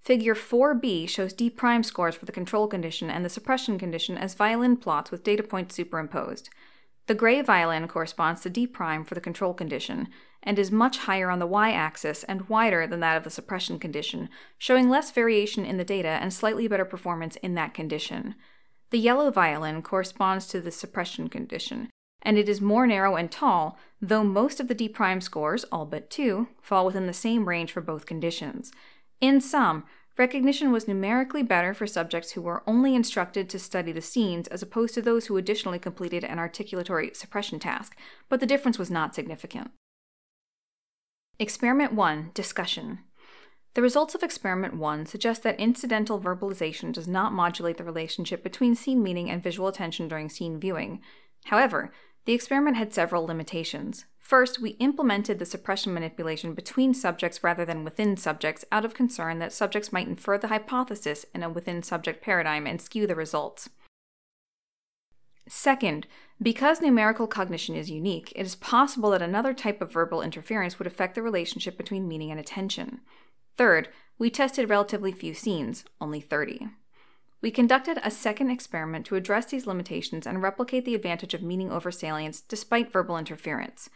[0.00, 4.34] Figure 4b shows D prime scores for the control condition and the suppression condition as
[4.34, 6.48] violin plots with data points superimposed.
[7.06, 10.08] The gray violin corresponds to D prime for the control condition
[10.42, 13.80] and is much higher on the y axis and wider than that of the suppression
[13.80, 18.36] condition, showing less variation in the data and slightly better performance in that condition.
[18.90, 21.90] The yellow violin corresponds to the suppression condition,
[22.26, 25.86] and it is more narrow and tall, though most of the D prime scores, all
[25.86, 28.72] but two, fall within the same range for both conditions.
[29.20, 29.84] In sum,
[30.18, 34.60] recognition was numerically better for subjects who were only instructed to study the scenes as
[34.60, 37.96] opposed to those who additionally completed an articulatory suppression task,
[38.28, 39.70] but the difference was not significant.
[41.38, 42.98] Experiment 1 Discussion
[43.74, 48.74] The results of Experiment 1 suggest that incidental verbalization does not modulate the relationship between
[48.74, 51.00] scene meaning and visual attention during scene viewing.
[51.44, 51.92] However,
[52.26, 54.04] the experiment had several limitations.
[54.18, 59.38] First, we implemented the suppression manipulation between subjects rather than within subjects out of concern
[59.38, 63.70] that subjects might infer the hypothesis in a within subject paradigm and skew the results.
[65.48, 66.08] Second,
[66.42, 70.88] because numerical cognition is unique, it is possible that another type of verbal interference would
[70.88, 73.00] affect the relationship between meaning and attention.
[73.56, 76.70] Third, we tested relatively few scenes, only 30.
[77.42, 81.70] We conducted a second experiment to address these limitations and replicate the advantage of meaning
[81.70, 83.90] over salience despite verbal interference.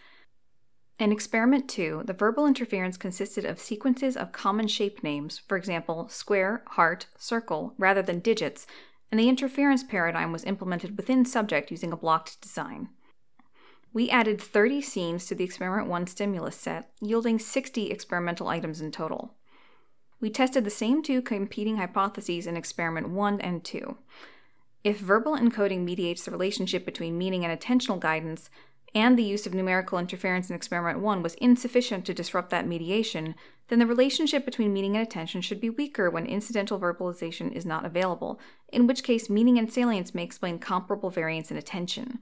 [0.98, 6.09] In experiment 2, the verbal interference consisted of sequences of common shape names, for example,
[6.09, 8.66] square, heart, circle, rather than digits,
[9.11, 12.90] and the interference paradigm was implemented within subject using a blocked design.
[13.94, 18.92] We added 30 scenes to the experiment 1 stimulus set, yielding 60 experimental items in
[18.92, 19.35] total.
[20.20, 23.96] We tested the same two competing hypotheses in experiment 1 and 2.
[24.85, 28.50] If verbal encoding mediates the relationship between meaning and attentional guidance,
[28.94, 33.35] and the use of numerical interference in experiment 1 was insufficient to disrupt that mediation,
[33.68, 37.85] then the relationship between meaning and attention should be weaker when incidental verbalization is not
[37.85, 38.40] available,
[38.72, 42.18] in which case meaning and salience may explain comparable variance in attention.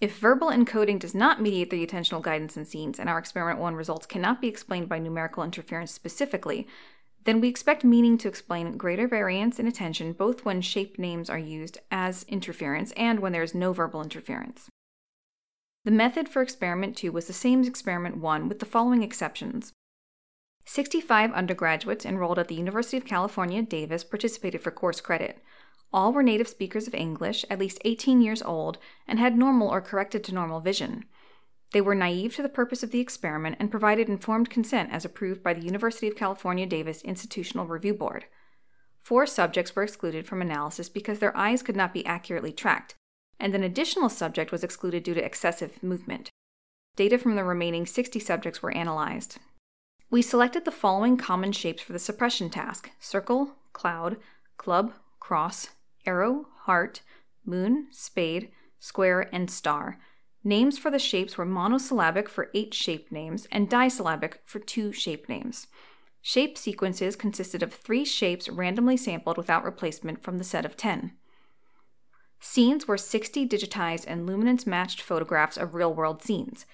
[0.00, 3.74] If verbal encoding does not mediate the attentional guidance in scenes and our experiment 1
[3.74, 6.66] results cannot be explained by numerical interference specifically,
[7.24, 11.38] then we expect meaning to explain greater variance in attention both when shape names are
[11.38, 14.68] used as interference and when there is no verbal interference.
[15.84, 19.72] The method for experiment 2 was the same as experiment 1 with the following exceptions.
[20.66, 25.42] 65 undergraduates enrolled at the University of California, Davis participated for course credit.
[25.92, 29.80] All were native speakers of English, at least 18 years old, and had normal or
[29.80, 31.04] corrected to normal vision.
[31.72, 35.42] They were naive to the purpose of the experiment and provided informed consent as approved
[35.42, 38.24] by the University of California Davis Institutional Review Board.
[39.00, 42.94] four subjects were excluded from analysis because their eyes could not be accurately tracked,
[43.38, 46.28] and an additional subject was excluded due to excessive movement.
[46.96, 49.38] Data from the remaining 60 subjects were analyzed.
[50.10, 54.16] We selected the following common shapes for the suppression task circle, cloud,
[54.56, 55.68] club, cross,
[56.04, 57.00] arrow, heart,
[57.44, 59.98] moon, spade, square, and star.
[60.42, 65.28] Names for the shapes were monosyllabic for eight shape names and disyllabic for two shape
[65.28, 65.66] names.
[66.22, 71.12] Shape sequences consisted of three shapes randomly sampled without replacement from the set of 10.
[72.40, 76.64] Scenes were 60 digitized and luminance matched photographs of real world scenes.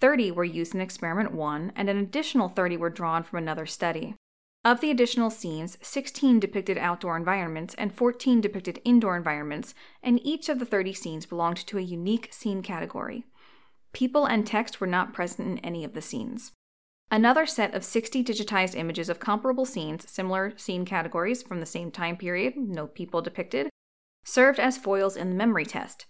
[0.00, 4.16] 30 were used in Experiment 1, and an additional 30 were drawn from another study.
[4.64, 10.48] Of the additional scenes, 16 depicted outdoor environments and 14 depicted indoor environments, and each
[10.48, 13.24] of the 30 scenes belonged to a unique scene category.
[13.92, 16.52] People and text were not present in any of the scenes.
[17.10, 21.90] Another set of 60 digitized images of comparable scenes, similar scene categories from the same
[21.90, 23.68] time period, no people depicted,
[24.24, 26.06] served as foils in the memory test.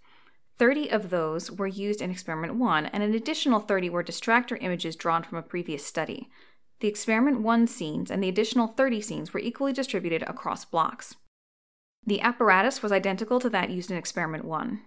[0.59, 4.95] 30 of those were used in Experiment 1, and an additional 30 were distractor images
[4.95, 6.29] drawn from a previous study.
[6.83, 11.15] The Experiment 1 scenes and the additional 30 scenes were equally distributed across blocks.
[12.05, 14.81] The apparatus was identical to that used in Experiment 1.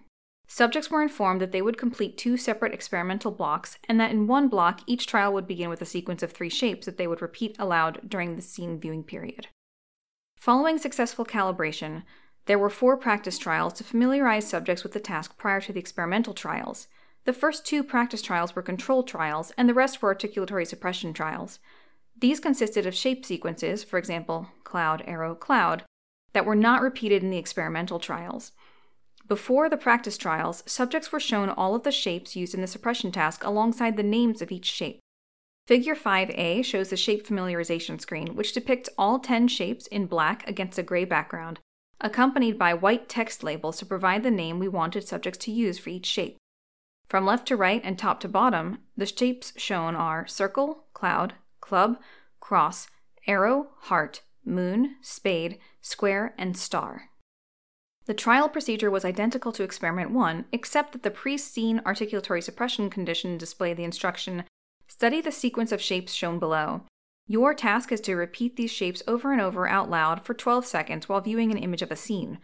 [0.46, 4.48] Subjects were informed that they would complete two separate experimental blocks, and that in one
[4.48, 7.56] block, each trial would begin with a sequence of three shapes that they would repeat
[7.58, 9.46] aloud during the scene viewing period.
[10.36, 12.02] Following successful calibration,
[12.44, 16.34] there were four practice trials to familiarize subjects with the task prior to the experimental
[16.34, 16.88] trials.
[17.24, 21.58] The first two practice trials were control trials, and the rest were articulatory suppression trials.
[22.18, 25.84] These consisted of shape sequences, for example, cloud, arrow, cloud,
[26.32, 28.52] that were not repeated in the experimental trials.
[29.28, 33.10] Before the practice trials, subjects were shown all of the shapes used in the suppression
[33.10, 35.00] task alongside the names of each shape.
[35.66, 40.78] Figure 5a shows the shape familiarization screen, which depicts all 10 shapes in black against
[40.78, 41.58] a gray background,
[42.00, 45.90] accompanied by white text labels to provide the name we wanted subjects to use for
[45.90, 46.36] each shape.
[47.08, 51.34] From left to right and top to bottom, the shapes shown are circle, cloud,
[51.66, 51.98] club,
[52.40, 52.88] cross,
[53.26, 57.10] arrow, heart, moon, spade, square, and star.
[58.06, 62.88] The trial procedure was identical to experiment 1, except that the pre scene articulatory suppression
[62.88, 64.44] condition displayed the instruction
[64.86, 66.82] study the sequence of shapes shown below.
[67.26, 71.08] Your task is to repeat these shapes over and over out loud for 12 seconds
[71.08, 72.38] while viewing an image of a scene,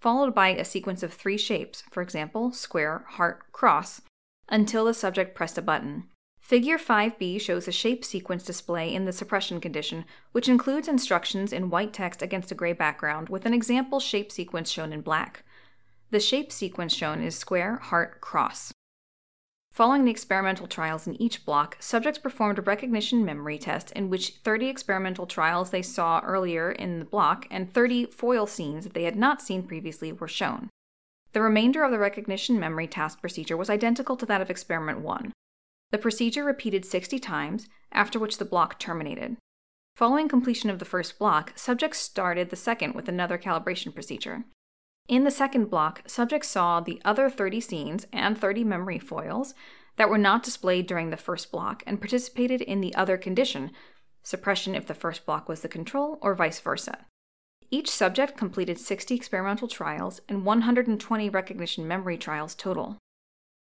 [0.00, 4.00] followed by a sequence of three shapes, for example, square, heart, cross,
[4.48, 6.04] until the subject pressed a button.
[6.48, 11.68] Figure 5b shows a shape sequence display in the suppression condition, which includes instructions in
[11.68, 15.44] white text against a gray background with an example shape sequence shown in black.
[16.10, 18.72] The shape sequence shown is square, heart, cross.
[19.72, 24.36] Following the experimental trials in each block, subjects performed a recognition memory test in which
[24.42, 29.04] 30 experimental trials they saw earlier in the block and 30 foil scenes that they
[29.04, 30.70] had not seen previously were shown.
[31.34, 35.30] The remainder of the recognition memory task procedure was identical to that of experiment 1.
[35.90, 39.36] The procedure repeated 60 times, after which the block terminated.
[39.96, 44.44] Following completion of the first block, subjects started the second with another calibration procedure.
[45.08, 49.54] In the second block, subjects saw the other 30 scenes and 30 memory foils
[49.96, 53.70] that were not displayed during the first block and participated in the other condition,
[54.22, 57.06] suppression if the first block was the control, or vice versa.
[57.70, 62.98] Each subject completed 60 experimental trials and 120 recognition memory trials total.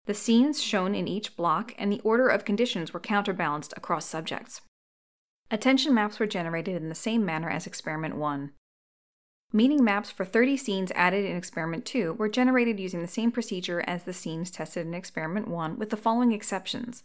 [0.06, 4.62] The scenes shown in each block and the order of conditions were counterbalanced across subjects.
[5.52, 8.52] Attention maps were generated in the same manner as Experiment 1.
[9.54, 13.84] Meaning maps for 30 scenes added in Experiment 2 were generated using the same procedure
[13.86, 17.04] as the scenes tested in Experiment 1, with the following exceptions.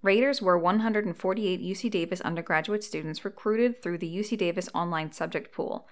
[0.00, 5.88] Raters were 148 UC Davis undergraduate students recruited through the UC Davis online subject pool.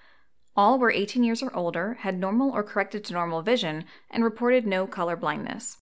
[0.55, 4.65] All were 18 years or older, had normal or corrected to normal vision, and reported
[4.65, 5.77] no color blindness.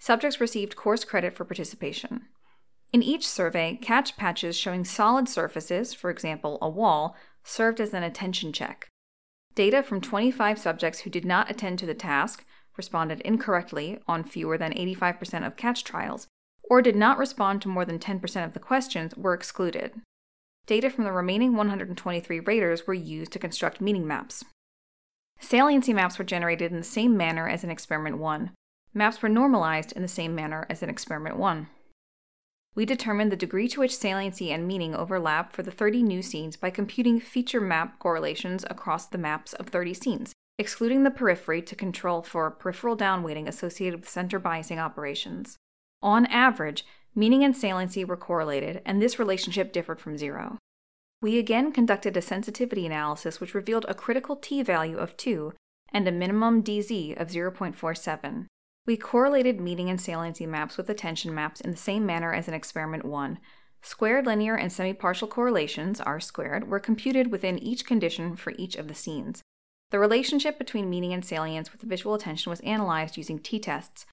[0.00, 2.22] Subjects received course credit for participation.
[2.92, 8.02] In each survey, catch patches showing solid surfaces, for example, a wall, served as an
[8.02, 8.88] attention check.
[9.54, 12.46] Data from 25 subjects who did not attend to the task,
[12.76, 16.28] responded incorrectly on fewer than 85% of catch trials,
[16.62, 20.00] or did not respond to more than 10% of the questions were excluded.
[20.66, 24.44] Data from the remaining 123 raters were used to construct meaning maps.
[25.40, 28.52] Saliency maps were generated in the same manner as in Experiment 1.
[28.92, 31.68] Maps were normalized in the same manner as in Experiment 1.
[32.74, 36.56] We determined the degree to which saliency and meaning overlap for the 30 new scenes
[36.56, 41.76] by computing feature map correlations across the maps of 30 scenes, excluding the periphery to
[41.76, 45.56] control for peripheral downweighting associated with center biasing operations.
[46.02, 46.84] On average,
[47.14, 50.58] meaning and saliency were correlated, and this relationship differed from zero.
[51.22, 55.52] We again conducted a sensitivity analysis which revealed a critical t value of 2
[55.92, 58.46] and a minimum DZ of 0.47.
[58.86, 62.54] We correlated meaning and saliency maps with attention maps in the same manner as in
[62.54, 63.38] experiment 1.
[63.82, 68.88] Squared linear and semi-partial correlations, R squared, were computed within each condition for each of
[68.88, 69.42] the scenes.
[69.90, 74.06] The relationship between meaning and salience with visual attention was analyzed using t-tests.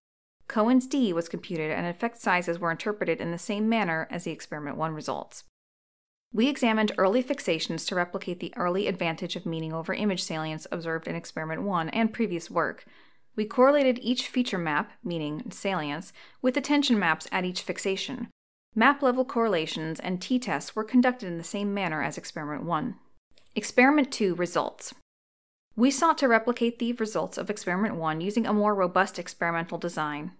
[0.48, 4.32] Cohen's d was computed and effect sizes were interpreted in the same manner as the
[4.32, 5.44] experiment 1 results.
[6.34, 11.08] We examined early fixations to replicate the early advantage of meaning over image salience observed
[11.08, 12.86] in experiment 1 and previous work.
[13.38, 16.12] We correlated each feature map, meaning salience,
[16.42, 18.30] with attention maps at each fixation.
[18.76, 22.96] Map level correlations and t tests were conducted in the same manner as experiment 1.
[23.56, 24.94] Experiment 2 results.
[25.76, 30.32] We sought to replicate the results of experiment 1 using a more robust experimental design.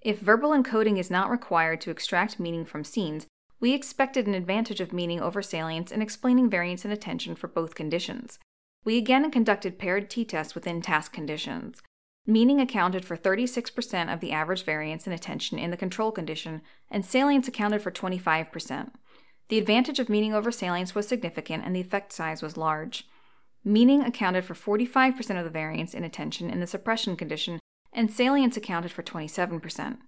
[0.00, 3.28] If verbal encoding is not required to extract meaning from scenes,
[3.60, 7.76] we expected an advantage of meaning over salience in explaining variance in attention for both
[7.76, 8.40] conditions.
[8.84, 11.80] We again conducted paired t tests within task conditions.
[12.26, 17.04] Meaning accounted for 36% of the average variance in attention in the control condition, and
[17.04, 18.92] salience accounted for 25%.
[19.48, 23.06] The advantage of meaning over salience was significant and the effect size was large.
[23.62, 27.60] Meaning accounted for 45% of the variance in attention in the suppression condition,
[27.92, 29.98] and salience accounted for 27%.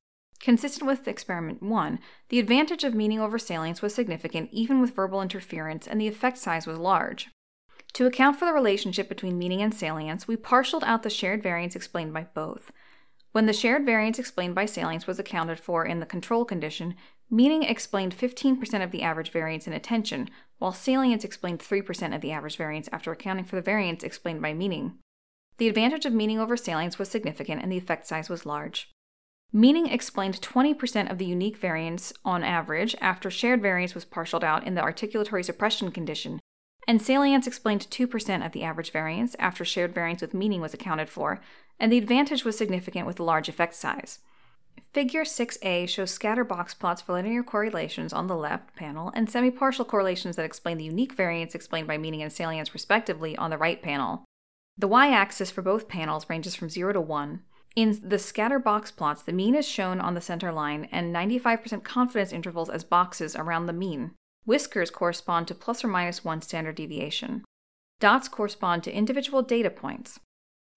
[0.40, 1.98] Consistent with experiment 1,
[2.28, 6.38] the advantage of meaning over salience was significant even with verbal interference, and the effect
[6.38, 7.28] size was large.
[7.96, 11.74] To account for the relationship between meaning and salience, we partialed out the shared variance
[11.74, 12.70] explained by both.
[13.32, 16.94] When the shared variance explained by salience was accounted for in the control condition,
[17.30, 20.28] meaning explained 15% of the average variance in attention,
[20.58, 24.52] while salience explained 3% of the average variance after accounting for the variance explained by
[24.52, 24.98] meaning.
[25.56, 28.90] The advantage of meaning over salience was significant and the effect size was large.
[29.54, 34.66] Meaning explained 20% of the unique variance on average after shared variance was partialed out
[34.66, 36.40] in the articulatory suppression condition,
[36.86, 41.08] and salience explained 2% of the average variance after shared variance with meaning was accounted
[41.08, 41.40] for,
[41.78, 44.20] and the advantage was significant with large effect size.
[44.92, 49.84] Figure 6a shows scatter box plots for linear correlations on the left panel and semi-partial
[49.84, 53.82] correlations that explain the unique variance explained by meaning and salience respectively on the right
[53.82, 54.24] panel.
[54.78, 57.42] The y-axis for both panels ranges from 0 to 1,
[57.76, 61.84] in the scatter box plots, the mean is shown on the center line and 95%
[61.84, 64.12] confidence intervals as boxes around the mean.
[64.46, 67.44] Whiskers correspond to plus or minus 1 standard deviation.
[67.98, 70.20] Dots correspond to individual data points.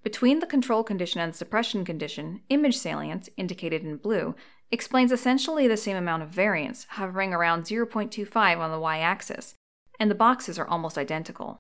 [0.01, 4.34] Between the control condition and the suppression condition, image salience, indicated in blue,
[4.72, 9.53] explains essentially the same amount of variance, hovering around 0.25 on the y axis,
[9.99, 11.59] and the boxes are almost identical.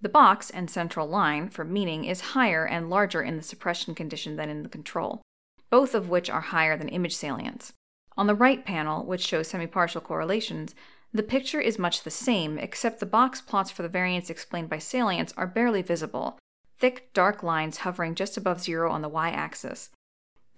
[0.00, 4.36] The box and central line for meaning is higher and larger in the suppression condition
[4.36, 5.22] than in the control,
[5.70, 7.72] both of which are higher than image salience.
[8.16, 10.74] On the right panel, which shows semi-partial correlations,
[11.12, 14.78] the picture is much the same, except the box plots for the variance explained by
[14.78, 16.38] salience are barely visible,
[16.78, 19.90] thick, dark lines hovering just above zero on the y axis.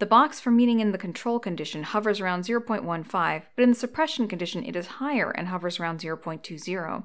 [0.01, 4.29] The box for meaning in the control condition hovers around 0.15, but in the suppression
[4.29, 7.05] condition it is higher and hovers around 0.20.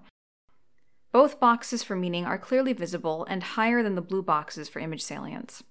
[1.11, 5.03] Both boxes for meaning are clearly visible and higher than the blue boxes for image
[5.03, 5.61] salience.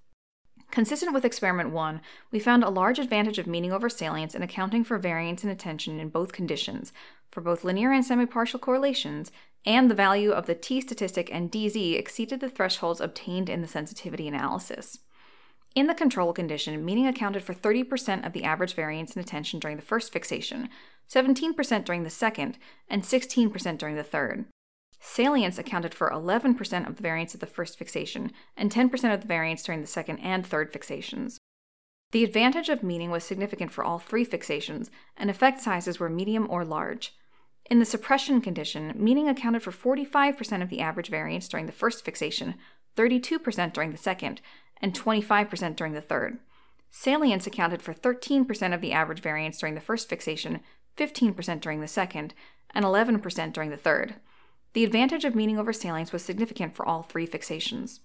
[0.71, 2.01] Consistent with experiment 1,
[2.31, 5.99] we found a large advantage of meaning over salience in accounting for variance in attention
[5.99, 6.91] in both conditions,
[7.31, 9.31] for both linear and semi-partial correlations,
[9.65, 13.67] and the value of the t statistic and dz exceeded the thresholds obtained in the
[13.67, 14.99] sensitivity analysis.
[15.75, 19.75] In the control condition, meaning accounted for 30% of the average variance in attention during
[19.75, 20.69] the first fixation,
[21.13, 22.57] 17% during the second,
[22.87, 24.45] and 16% during the third.
[25.01, 29.27] Salience accounted for 11% of the variance at the first fixation and 10% of the
[29.27, 31.37] variance during the second and third fixations.
[32.11, 36.47] The advantage of meaning was significant for all three fixations, and effect sizes were medium
[36.49, 37.13] or large.
[37.69, 42.05] In the suppression condition, meaning accounted for 45% of the average variance during the first
[42.05, 42.55] fixation,
[42.95, 44.39] 32% during the second,
[44.81, 46.39] and 25% during the third.
[46.91, 50.61] Salience accounted for 13% of the average variance during the first fixation,
[50.97, 52.33] 15% during the second,
[52.73, 54.15] and 11% during the third.
[54.73, 57.99] The advantage of meaning over salience was significant for all three fixations.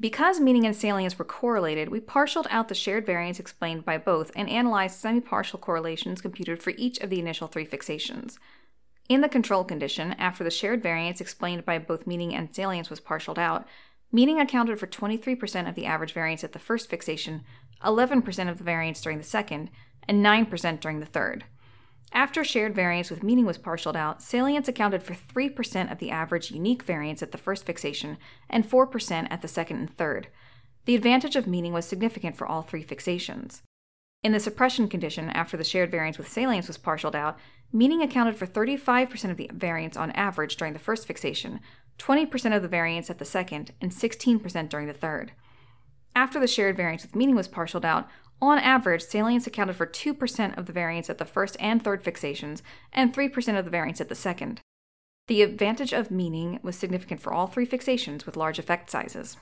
[0.00, 4.30] Because meaning and salience were correlated, we partialed out the shared variance explained by both
[4.36, 8.38] and analyzed semi-partial correlations computed for each of the initial three fixations.
[9.08, 13.00] In the control condition, after the shared variance explained by both meaning and salience was
[13.00, 13.66] partialed out,
[14.12, 17.42] meaning accounted for 23% of the average variance at the first fixation,
[17.82, 19.68] 11% of the variance during the second,
[20.06, 21.44] and 9% during the third.
[22.12, 26.50] After shared variance with meaning was partialed out, salience accounted for 3% of the average
[26.50, 28.16] unique variance at the first fixation
[28.48, 30.28] and 4% at the second and third.
[30.86, 33.60] The advantage of meaning was significant for all three fixations.
[34.24, 37.38] In the suppression condition, after the shared variance with salience was partialed out,
[37.72, 41.60] meaning accounted for 35% of the variance on average during the first fixation,
[41.98, 45.32] 20% of the variance at the second, and 16% during the third.
[46.16, 48.08] After the shared variance with meaning was partialed out,
[48.40, 52.62] on average, salience accounted for 2% of the variance at the first and third fixations,
[52.92, 54.60] and 3% of the variance at the second.
[55.26, 59.36] The advantage of meaning was significant for all three fixations with large effect sizes.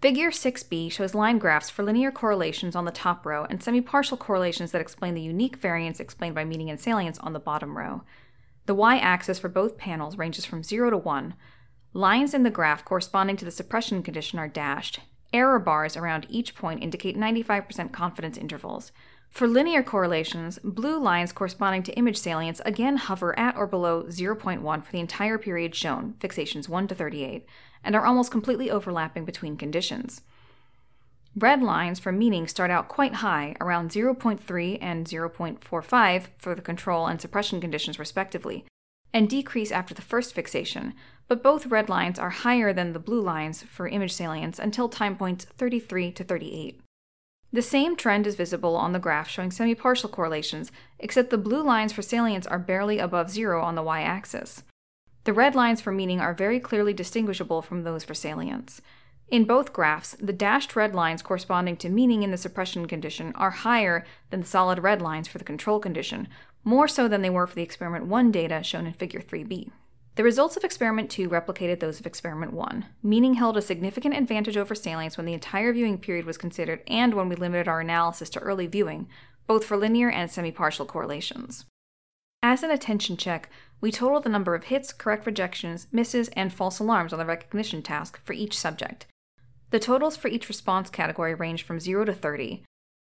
[0.00, 4.72] Figure 6b shows line graphs for linear correlations on the top row and semi-partial correlations
[4.72, 8.02] that explain the unique variance explained by meaning and salience on the bottom row.
[8.64, 11.34] The y-axis for both panels ranges from 0 to 1.
[11.92, 15.00] Lines in the graph corresponding to the suppression condition are dashed.
[15.32, 18.92] Error bars around each point indicate 95% confidence intervals.
[19.30, 24.84] For linear correlations, blue lines corresponding to image salience again hover at or below 0.1
[24.84, 27.46] for the entire period shown, fixations 1 to 38,
[27.84, 30.22] and are almost completely overlapping between conditions.
[31.36, 37.06] Red lines for meaning start out quite high, around 0.3 and 0.45 for the control
[37.06, 38.64] and suppression conditions respectively,
[39.12, 40.92] and decrease after the first fixation,
[41.30, 45.16] but both red lines are higher than the blue lines for image salience until time
[45.16, 46.80] points 33 to 38.
[47.52, 51.92] The same trend is visible on the graph showing semi-partial correlations, except the blue lines
[51.92, 54.64] for salience are barely above zero on the y-axis.
[55.22, 58.82] The red lines for meaning are very clearly distinguishable from those for salience.
[59.28, 63.50] In both graphs, the dashed red lines corresponding to meaning in the suppression condition are
[63.50, 66.26] higher than the solid red lines for the control condition,
[66.64, 69.70] more so than they were for the experiment 1 data shown in figure 3b.
[70.20, 72.84] The results of experiment 2 replicated those of experiment 1.
[73.02, 77.14] Meaning held a significant advantage over salience when the entire viewing period was considered and
[77.14, 79.08] when we limited our analysis to early viewing,
[79.46, 81.64] both for linear and semi-partial correlations.
[82.42, 83.48] As an attention check,
[83.80, 87.80] we totaled the number of hits, correct rejections, misses, and false alarms on the recognition
[87.80, 89.06] task for each subject.
[89.70, 92.62] The totals for each response category ranged from 0 to 30.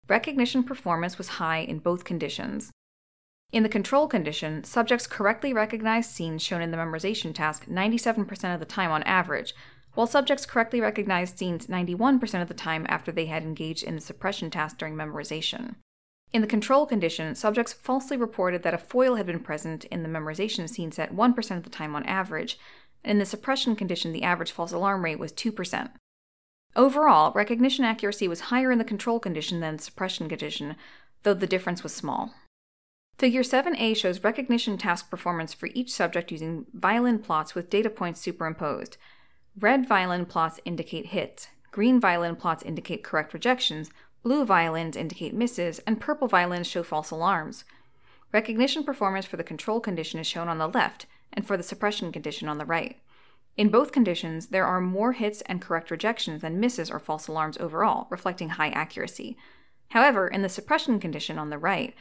[0.09, 2.69] Recognition performance was high in both conditions.
[3.51, 8.59] In the control condition, subjects correctly recognized scenes shown in the memorization task 97% of
[8.59, 9.55] the time on average,
[9.93, 14.01] while subjects correctly recognized scenes 91% of the time after they had engaged in the
[14.01, 15.75] suppression task during memorization.
[16.33, 20.09] In the control condition, subjects falsely reported that a foil had been present in the
[20.09, 22.59] memorization scene set 1% of the time on average,
[23.03, 25.91] and in the suppression condition, the average false alarm rate was 2%.
[26.75, 30.75] Overall, recognition accuracy was higher in the control condition than the suppression condition,
[31.23, 32.33] though the difference was small.
[33.17, 38.21] Figure 7a shows recognition task performance for each subject using violin plots with data points
[38.21, 38.95] superimposed.
[39.59, 43.89] Red violin plots indicate hits, green violin plots indicate correct rejections,
[44.21, 47.65] blue violins indicate misses, and purple violins show false alarms.
[48.31, 52.11] Recognition performance for the control condition is shown on the left, and for the suppression
[52.11, 52.97] condition on the right.
[53.55, 57.57] In both conditions, there are more hits and correct rejections than misses or false alarms
[57.57, 59.35] overall, reflecting high accuracy.
[59.89, 61.95] However, in the suppression condition on the right,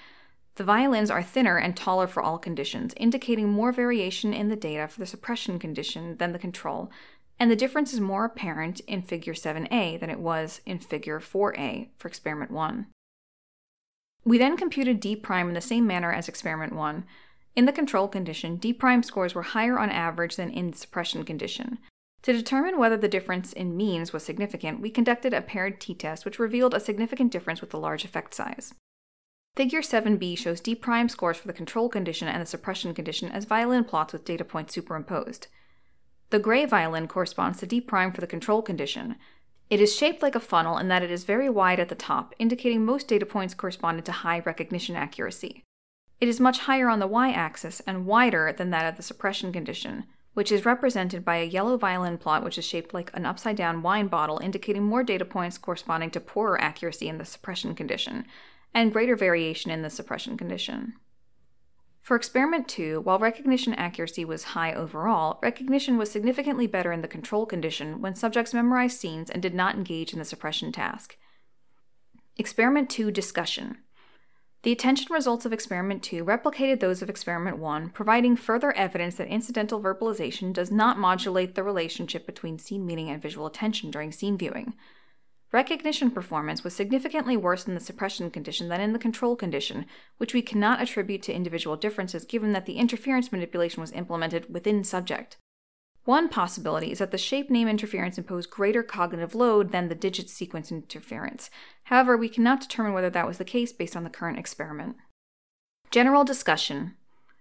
[0.57, 4.89] the violins are thinner and taller for all conditions, indicating more variation in the data
[4.89, 6.91] for the suppression condition than the control,
[7.39, 11.89] and the difference is more apparent in Figure 7a than it was in Figure 4a
[11.99, 12.87] for Experiment 1.
[14.25, 17.05] We then computed D prime in the same manner as Experiment 1.
[17.55, 21.25] In the control condition, D prime scores were higher on average than in the suppression
[21.25, 21.79] condition.
[22.23, 26.25] To determine whether the difference in means was significant, we conducted a paired t test
[26.25, 28.75] which revealed a significant difference with a large effect size.
[29.57, 33.47] Figure 7b shows D prime scores for the control condition and the suppression condition as
[33.47, 35.47] violin plots with data points superimposed.
[36.29, 39.17] The gray violin corresponds to D prime for the control condition.
[39.71, 42.35] It is shaped like a funnel in that it is very wide at the top,
[42.39, 45.65] indicating most data points corresponded to high recognition accuracy.
[46.21, 49.55] It is much higher on the y axis and wider than that of the suppression
[49.55, 50.05] condition,
[50.35, 53.83] which is represented by a yellow violin plot which is shaped like an upside down
[53.83, 58.27] wine bottle, indicating more data points corresponding to poorer accuracy in the suppression condition,
[58.77, 60.93] and greater variation in the suppression condition.
[61.99, 67.09] For experiment 2, while recognition accuracy was high overall, recognition was significantly better in the
[67.09, 71.17] control condition when subjects memorized scenes and did not engage in the suppression task.
[72.37, 73.79] Experiment 2 Discussion
[74.63, 79.29] The attention results of experiment 2 replicated those of experiment 1, providing further evidence that
[79.29, 84.37] incidental verbalization does not modulate the relationship between scene meaning and visual attention during scene
[84.37, 84.75] viewing.
[85.57, 89.87] Recognition performance was significantly worse in the suppression condition than in the control condition,
[90.19, 94.85] which we cannot attribute to individual differences given that the interference manipulation was implemented within
[94.85, 95.39] subject.
[96.05, 100.29] One possibility is that the shape name interference imposed greater cognitive load than the digit
[100.29, 101.49] sequence interference.
[101.85, 104.97] However, we cannot determine whether that was the case based on the current experiment.
[105.91, 106.97] General discussion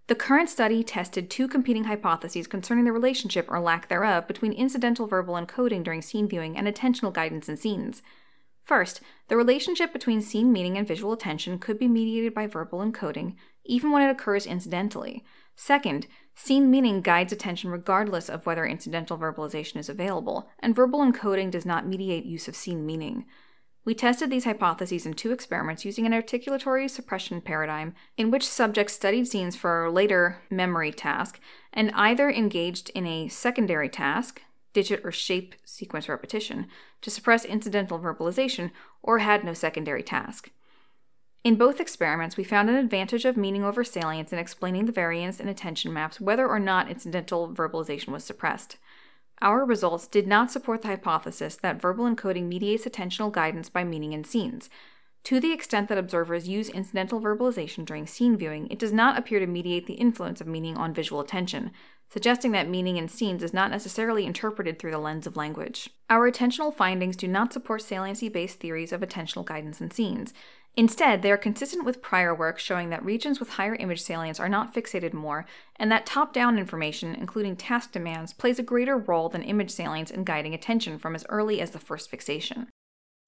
[0.07, 5.07] the current study tested two competing hypotheses concerning the relationship or lack thereof between incidental
[5.07, 8.03] verbal encoding during scene viewing and attentional guidance in scenes.
[8.63, 13.35] First, the relationship between scene meaning and visual attention could be mediated by verbal encoding,
[13.63, 15.23] even when it occurs incidentally.
[15.55, 21.49] Second, scene meaning guides attention regardless of whether incidental verbalization is available, and verbal encoding
[21.49, 23.25] does not mediate use of scene meaning.
[23.85, 28.95] We tested these hypotheses in two experiments using an articulatory suppression paradigm in which subjects
[28.95, 31.39] studied scenes for a later memory task
[31.71, 34.41] and either engaged in a secondary task,
[34.73, 36.65] digit or shape sequence repetition,
[37.01, 38.71] to suppress incidental verbalization,
[39.03, 40.49] or had no secondary task.
[41.43, 45.39] In both experiments, we found an advantage of meaning over salience in explaining the variance
[45.39, 48.77] in attention maps whether or not incidental verbalization was suppressed.
[49.41, 54.13] Our results did not support the hypothesis that verbal encoding mediates attentional guidance by meaning
[54.13, 54.69] in scenes.
[55.25, 59.39] To the extent that observers use incidental verbalization during scene viewing, it does not appear
[59.39, 61.71] to mediate the influence of meaning on visual attention,
[62.09, 65.89] suggesting that meaning in scenes is not necessarily interpreted through the lens of language.
[66.11, 70.31] Our attentional findings do not support saliency based theories of attentional guidance in scenes.
[70.77, 74.49] Instead, they are consistent with prior work showing that regions with higher image salience are
[74.49, 75.45] not fixated more,
[75.77, 80.11] and that top down information, including task demands, plays a greater role than image salience
[80.11, 82.67] in guiding attention from as early as the first fixation.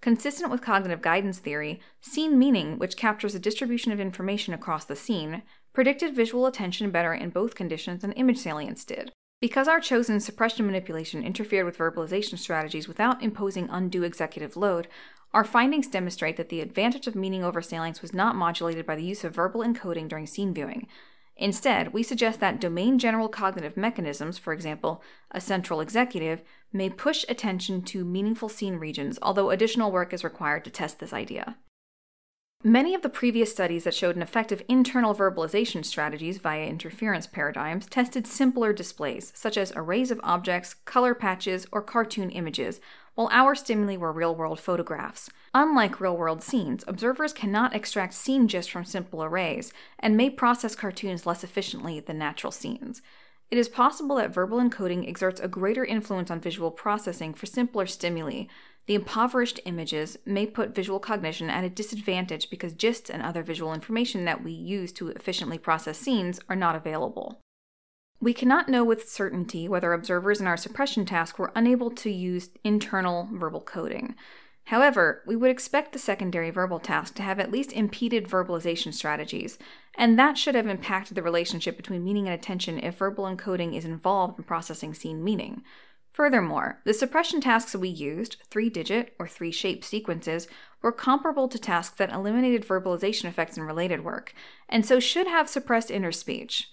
[0.02, 4.96] Consistent with cognitive guidance theory, scene meaning, which captures a distribution of information across the
[4.96, 5.42] scene,
[5.74, 9.12] predicted visual attention better in both conditions than image salience did.
[9.40, 14.88] Because our chosen suppression manipulation interfered with verbalization strategies without imposing undue executive load,
[15.34, 19.04] our findings demonstrate that the advantage of meaning over salience was not modulated by the
[19.04, 20.88] use of verbal encoding during scene viewing.
[21.40, 26.42] Instead, we suggest that domain general cognitive mechanisms, for example, a central executive,
[26.74, 31.14] may push attention to meaningful scene regions, although additional work is required to test this
[31.14, 31.58] idea.
[32.64, 37.86] Many of the previous studies that showed an effective internal verbalization strategies via interference paradigms
[37.86, 42.82] tested simpler displays, such as arrays of objects, color patches, or cartoon images,
[43.18, 45.28] while our stimuli were real world photographs.
[45.52, 50.76] Unlike real world scenes, observers cannot extract scene gist from simple arrays and may process
[50.76, 53.02] cartoons less efficiently than natural scenes.
[53.50, 57.88] It is possible that verbal encoding exerts a greater influence on visual processing for simpler
[57.88, 58.44] stimuli,
[58.86, 63.74] the impoverished images may put visual cognition at a disadvantage because gists and other visual
[63.74, 67.42] information that we use to efficiently process scenes are not available.
[68.20, 72.50] We cannot know with certainty whether observers in our suppression task were unable to use
[72.64, 74.16] internal verbal coding.
[74.66, 79.58] However, we would expect the secondary verbal task to have at least impeded verbalization strategies,
[79.96, 83.86] and that should have impacted the relationship between meaning and attention if verbal encoding is
[83.86, 85.62] involved in processing scene meaning.
[86.12, 90.48] Furthermore, the suppression tasks we used, three digit or three shape sequences,
[90.82, 94.34] were comparable to tasks that eliminated verbalization effects in related work,
[94.68, 96.72] and so should have suppressed inner speech.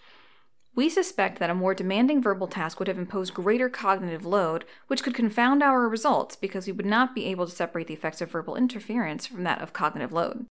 [0.76, 5.04] We suspect that a more demanding verbal task would have imposed greater cognitive load, which
[5.04, 8.32] could confound our results because we would not be able to separate the effects of
[8.32, 10.46] verbal interference from that of cognitive load.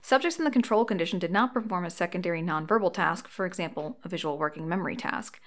[0.00, 4.08] Subjects in the control condition did not perform a secondary nonverbal task, for example, a
[4.08, 5.38] visual working memory task.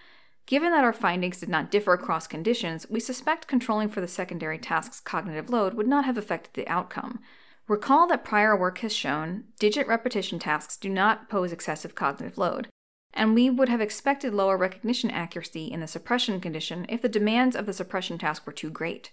[0.45, 4.59] Given that our findings did not differ across conditions, we suspect controlling for the secondary
[4.59, 7.21] task's cognitive load would not have affected the outcome.
[7.67, 12.67] Recall that prior work has shown digit repetition tasks do not pose excessive cognitive load,
[13.13, 17.55] and we would have expected lower recognition accuracy in the suppression condition if the demands
[17.55, 19.11] of the suppression task were too great.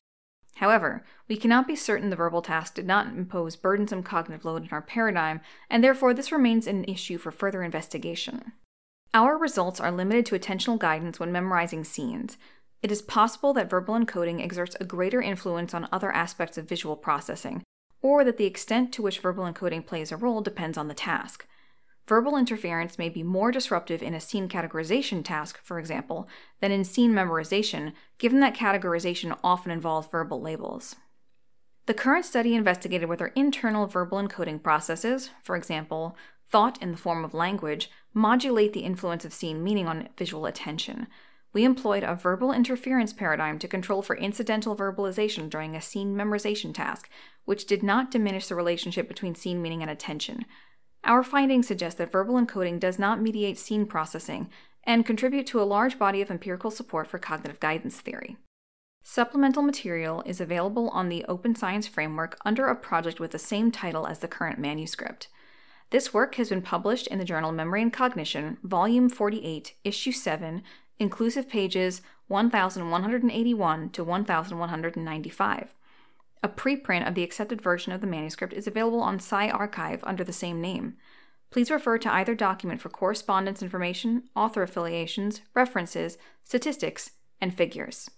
[0.57, 4.71] However, we cannot be certain the verbal task did not impose burdensome cognitive load in
[4.71, 5.41] our paradigm,
[5.71, 8.53] and therefore this remains an issue for further investigation.
[9.15, 12.39] Our results are limited to attentional guidance when memorizing scenes.
[12.83, 16.97] It is possible that verbal encoding exerts a greater influence on other aspects of visual
[16.97, 17.63] processing,
[18.03, 21.47] or that the extent to which verbal encoding plays a role depends on the task.
[22.09, 26.27] Verbal interference may be more disruptive in a scene categorization task, for example,
[26.63, 30.97] than in scene memorization, given that categorization often involves verbal labels.
[31.85, 36.17] The current study investigated whether internal verbal encoding processes, for example,
[36.51, 41.09] thought in the form of language, modulate the influence of scene meaning on visual attention.
[41.53, 46.73] We employed a verbal interference paradigm to control for incidental verbalization during a scene memorization
[46.75, 47.11] task,
[47.45, 50.47] which did not diminish the relationship between scene meaning and attention.
[51.05, 54.51] Our findings suggest that verbal encoding does not mediate scene processing
[54.85, 58.37] and contribute to a large body of empirical support for cognitive guidance theory.
[59.03, 63.71] Supplemental material is available on the Open Science Framework under a project with the same
[63.71, 65.29] title as the current manuscript.
[65.91, 70.63] This work has been published in the journal Memory and Cognition, Volume 48, Issue 7,
[70.99, 75.75] inclusive pages 1181 to 1195.
[76.43, 80.33] A preprint of the accepted version of the manuscript is available on PsyArXiv under the
[80.33, 80.97] same name.
[81.51, 88.11] Please refer to either document for correspondence information, author affiliations, references, statistics, and figures.